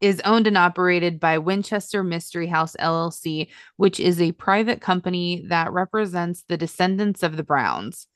[0.00, 5.72] is owned and operated by Winchester Mystery House LLC, which is a private company that
[5.72, 8.06] represents the descendants of the Browns.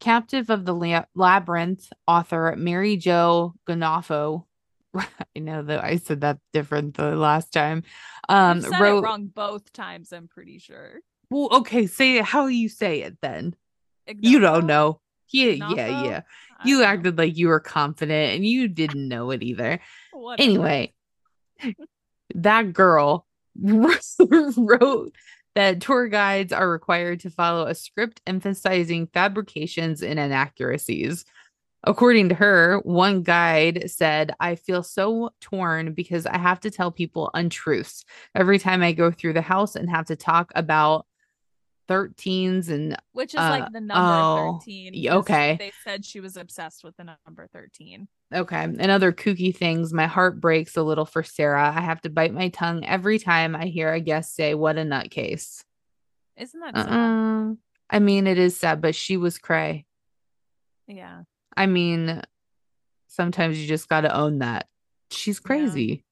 [0.00, 4.44] Captive of the La- Labyrinth author Mary Jo Ganafo.
[4.96, 7.84] I know that I said that different the last time.
[8.28, 8.98] Um, wrote.
[8.98, 11.00] it wrong both times, I'm pretty sure.
[11.30, 13.54] Well, okay, say how you say it then.
[14.18, 15.00] You don't know.
[15.28, 16.20] Yeah, yeah, yeah.
[16.58, 16.84] I You know.
[16.84, 19.80] acted like you were confident and you didn't know it either.
[20.38, 20.92] Anyway,
[22.34, 23.26] that girl
[23.60, 25.12] wrote
[25.54, 31.24] that tour guides are required to follow a script emphasizing fabrications and inaccuracies.
[31.84, 36.90] According to her, one guide said, I feel so torn because I have to tell
[36.90, 38.04] people untruths
[38.34, 41.06] every time I go through the house and have to talk about
[41.88, 45.56] 13s and which is Uh, like the number oh, 13 okay.
[45.58, 48.62] they said she was obsessed with the number 13 Okay.
[48.62, 49.92] And other kooky things.
[49.92, 51.72] My heart breaks a little for Sarah.
[51.74, 54.82] I have to bite my tongue every time I hear a guest say, What a
[54.82, 55.64] nutcase.
[56.36, 56.88] isn't that sad?
[56.92, 57.54] Uh-uh.
[57.90, 59.84] I mean, it is sad, but she was cray.
[60.86, 61.22] yeah
[61.60, 62.22] I mean,
[63.08, 64.66] sometimes you just got to own that.
[65.10, 65.46] She's Yeah.
[65.46, 66.04] crazy.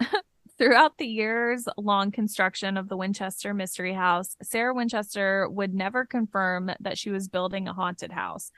[0.58, 6.70] throughout the years long construction of the winchester mystery house sarah winchester would never confirm
[6.80, 8.50] that she was building a haunted house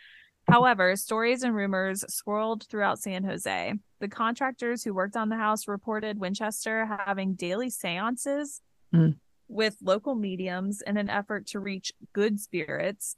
[0.48, 5.68] however stories and rumors swirled throughout san jose the contractors who worked on the house
[5.68, 8.62] reported winchester having daily seances
[8.94, 9.16] Mm.
[9.48, 13.14] with local mediums in an effort to reach good spirits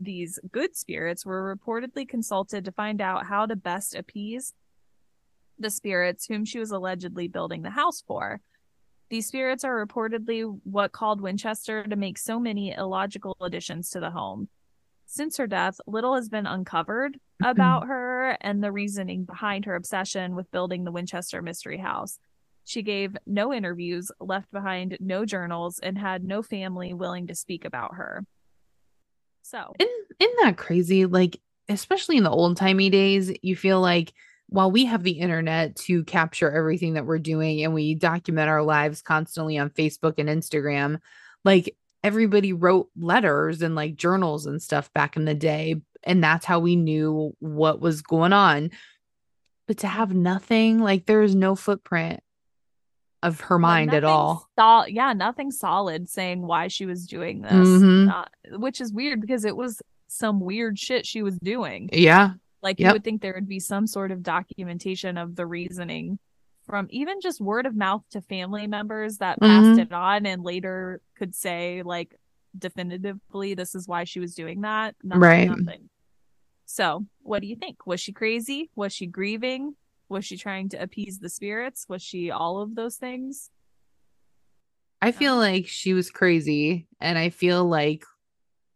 [0.00, 4.52] these good spirits were reportedly consulted to find out how to best appease
[5.58, 8.40] the spirits whom she was allegedly building the house for.
[9.08, 14.10] These spirits are reportedly what called Winchester to make so many illogical additions to the
[14.10, 14.48] home.
[15.06, 17.46] Since her death, little has been uncovered mm-hmm.
[17.46, 22.18] about her and the reasoning behind her obsession with building the Winchester Mystery House.
[22.64, 27.64] She gave no interviews, left behind no journals, and had no family willing to speak
[27.64, 28.26] about her.
[29.46, 31.06] So, Isn't, isn't that crazy?
[31.06, 34.12] Like, especially in the old timey days, you feel like
[34.48, 38.62] while we have the internet to capture everything that we're doing and we document our
[38.62, 40.98] lives constantly on Facebook and Instagram,
[41.44, 45.80] like everybody wrote letters and like journals and stuff back in the day.
[46.02, 48.72] And that's how we knew what was going on.
[49.68, 52.18] But to have nothing, like there is no footprint
[53.26, 54.48] of her mind at all.
[54.58, 58.06] sol- yeah, nothing solid saying why she was doing this, Mhm.
[58.06, 61.88] Not- which is weird because it was some weird shit she was doing.
[61.92, 62.34] Yeah.
[62.62, 66.18] Like you would think there would be some sort of documentation of the reasoning
[66.64, 69.82] from even just word of mouth to family members that passed Mhm.
[69.82, 72.18] it on and later could say like
[72.58, 74.94] definitively this is why she was doing that.
[75.02, 75.48] Nothing, Right.
[75.48, 75.88] Nothing.
[76.64, 77.86] So, what do you think?
[77.86, 78.70] Was she crazy?
[78.74, 79.76] Was she grieving?
[80.08, 81.86] Was she trying to appease the spirits?
[81.88, 83.50] Was she all of those things?
[85.02, 86.86] I feel like she was crazy.
[87.00, 88.04] And I feel like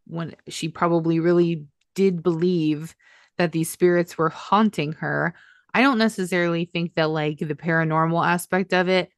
[0.06, 2.94] when she probably really did believe
[3.38, 5.34] that these spirits were haunting her,
[5.72, 9.10] I don't necessarily think that like the paranormal aspect of it,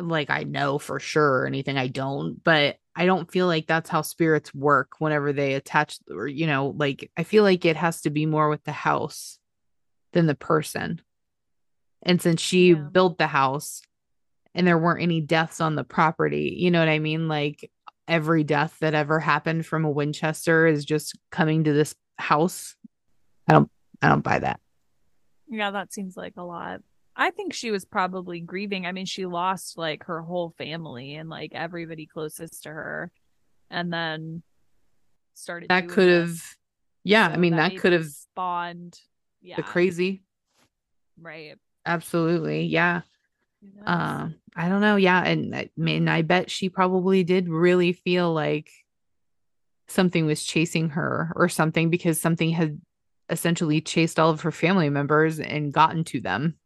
[0.00, 3.90] like I know for sure or anything, I don't, but I don't feel like that's
[3.90, 8.00] how spirits work whenever they attach or, you know, like I feel like it has
[8.02, 9.38] to be more with the house
[10.12, 11.00] than the person.
[12.04, 12.88] And since she Yeah.
[12.92, 13.82] built the house,
[14.54, 16.56] and there weren't any deaths on the property.
[16.58, 17.28] You know what I mean?
[17.28, 17.70] Like
[18.06, 22.76] every death that ever happened from a Winchester is just coming to this house.
[23.48, 24.60] I don't I don't buy that.
[25.48, 26.80] Yeah, that seems like a lot.
[27.16, 28.86] I think she was probably grieving.
[28.86, 33.12] I mean, she lost like her whole family and like everybody closest to her.
[33.70, 34.42] And then
[35.34, 36.40] started that could have
[37.02, 38.98] yeah, so I mean that, that could have spawned
[39.42, 39.56] yeah.
[39.56, 40.22] the crazy.
[41.20, 41.56] Right.
[41.86, 42.66] Absolutely.
[42.66, 43.02] Yeah.
[43.86, 44.96] Uh, I don't know.
[44.96, 45.22] Yeah.
[45.22, 48.70] And I mean, I bet she probably did really feel like
[49.88, 52.80] something was chasing her or something because something had
[53.28, 56.56] essentially chased all of her family members and gotten to them.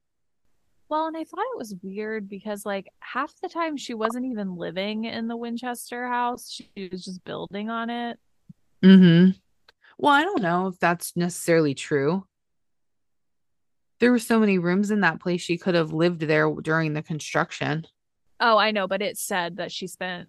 [0.89, 4.57] Well, and I thought it was weird because, like, half the time she wasn't even
[4.57, 8.19] living in the Winchester house, she was just building on it.
[8.83, 9.31] Mm hmm.
[9.99, 12.25] Well, I don't know if that's necessarily true
[14.01, 17.03] there were so many rooms in that place she could have lived there during the
[17.03, 17.86] construction.
[18.40, 20.28] Oh, I know, but it said that she spent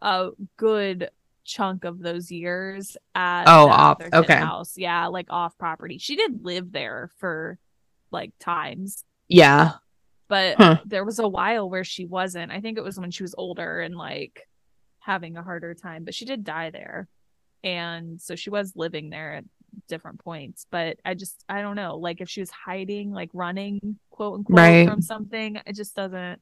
[0.00, 1.10] a good
[1.44, 4.36] chunk of those years at oh off okay.
[4.36, 4.74] house.
[4.76, 5.98] Yeah like off property.
[5.98, 7.58] She did live there for
[8.10, 9.04] like times.
[9.28, 9.72] Yeah.
[10.28, 10.78] But huh.
[10.86, 12.52] there was a while where she wasn't.
[12.52, 14.48] I think it was when she was older and like
[15.00, 17.08] having a harder time but she did die there.
[17.64, 19.42] And so she was living there
[19.88, 23.98] different points but i just i don't know like if she was hiding like running
[24.10, 24.88] quote unquote right.
[24.88, 26.40] from something it just doesn't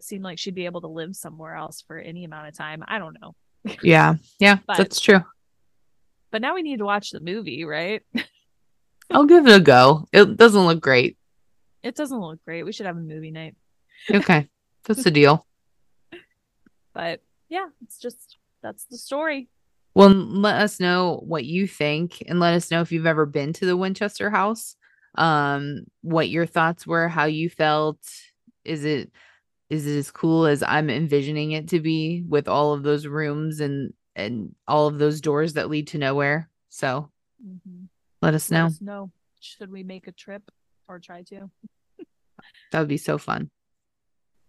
[0.00, 2.84] seem like she'd be able to live somewhere else for any amount of time.
[2.86, 3.34] I don't know.
[3.82, 4.14] Yeah.
[4.38, 5.22] Yeah but, that's true.
[6.30, 8.02] but now we need to watch the movie right?
[9.10, 10.06] I'll give it a go.
[10.12, 11.16] It doesn't look great.
[11.82, 12.64] It doesn't look great.
[12.64, 13.54] We should have a movie night.
[14.10, 14.48] Okay.
[14.84, 15.46] That's the deal.
[16.92, 19.48] But yeah it's just that's the story
[19.96, 23.54] well, let us know what you think and let us know if you've ever been
[23.54, 24.76] to the Winchester house.
[25.14, 27.98] Um, what your thoughts were, how you felt.
[28.62, 29.10] Is it
[29.70, 33.60] is it as cool as I'm envisioning it to be with all of those rooms
[33.60, 36.50] and and all of those doors that lead to nowhere?
[36.68, 37.10] So
[37.42, 37.84] mm-hmm.
[38.20, 38.64] let us know.
[38.64, 39.10] Let us know.
[39.40, 40.42] Should we make a trip
[40.88, 41.50] or try to?
[42.70, 43.48] that would be so fun.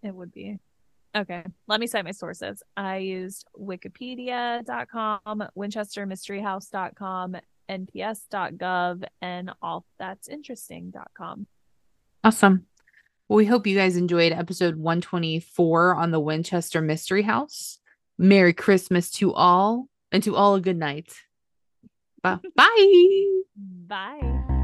[0.04, 0.60] It would be.
[1.18, 2.61] Okay, let me cite my sources.
[2.76, 7.38] I used wikipedia.com, winchestermysteryhouse.com,
[7.70, 11.47] nps.gov, and allthat'sinteresting.com.
[12.24, 12.65] Awesome.
[13.28, 17.80] Well, we hope you guys enjoyed episode 124 on the Winchester Mystery House.
[18.18, 21.13] Merry Christmas to all, and to all a good night.
[22.22, 22.39] Bye.
[22.55, 23.41] Bye.
[23.88, 24.57] Bye.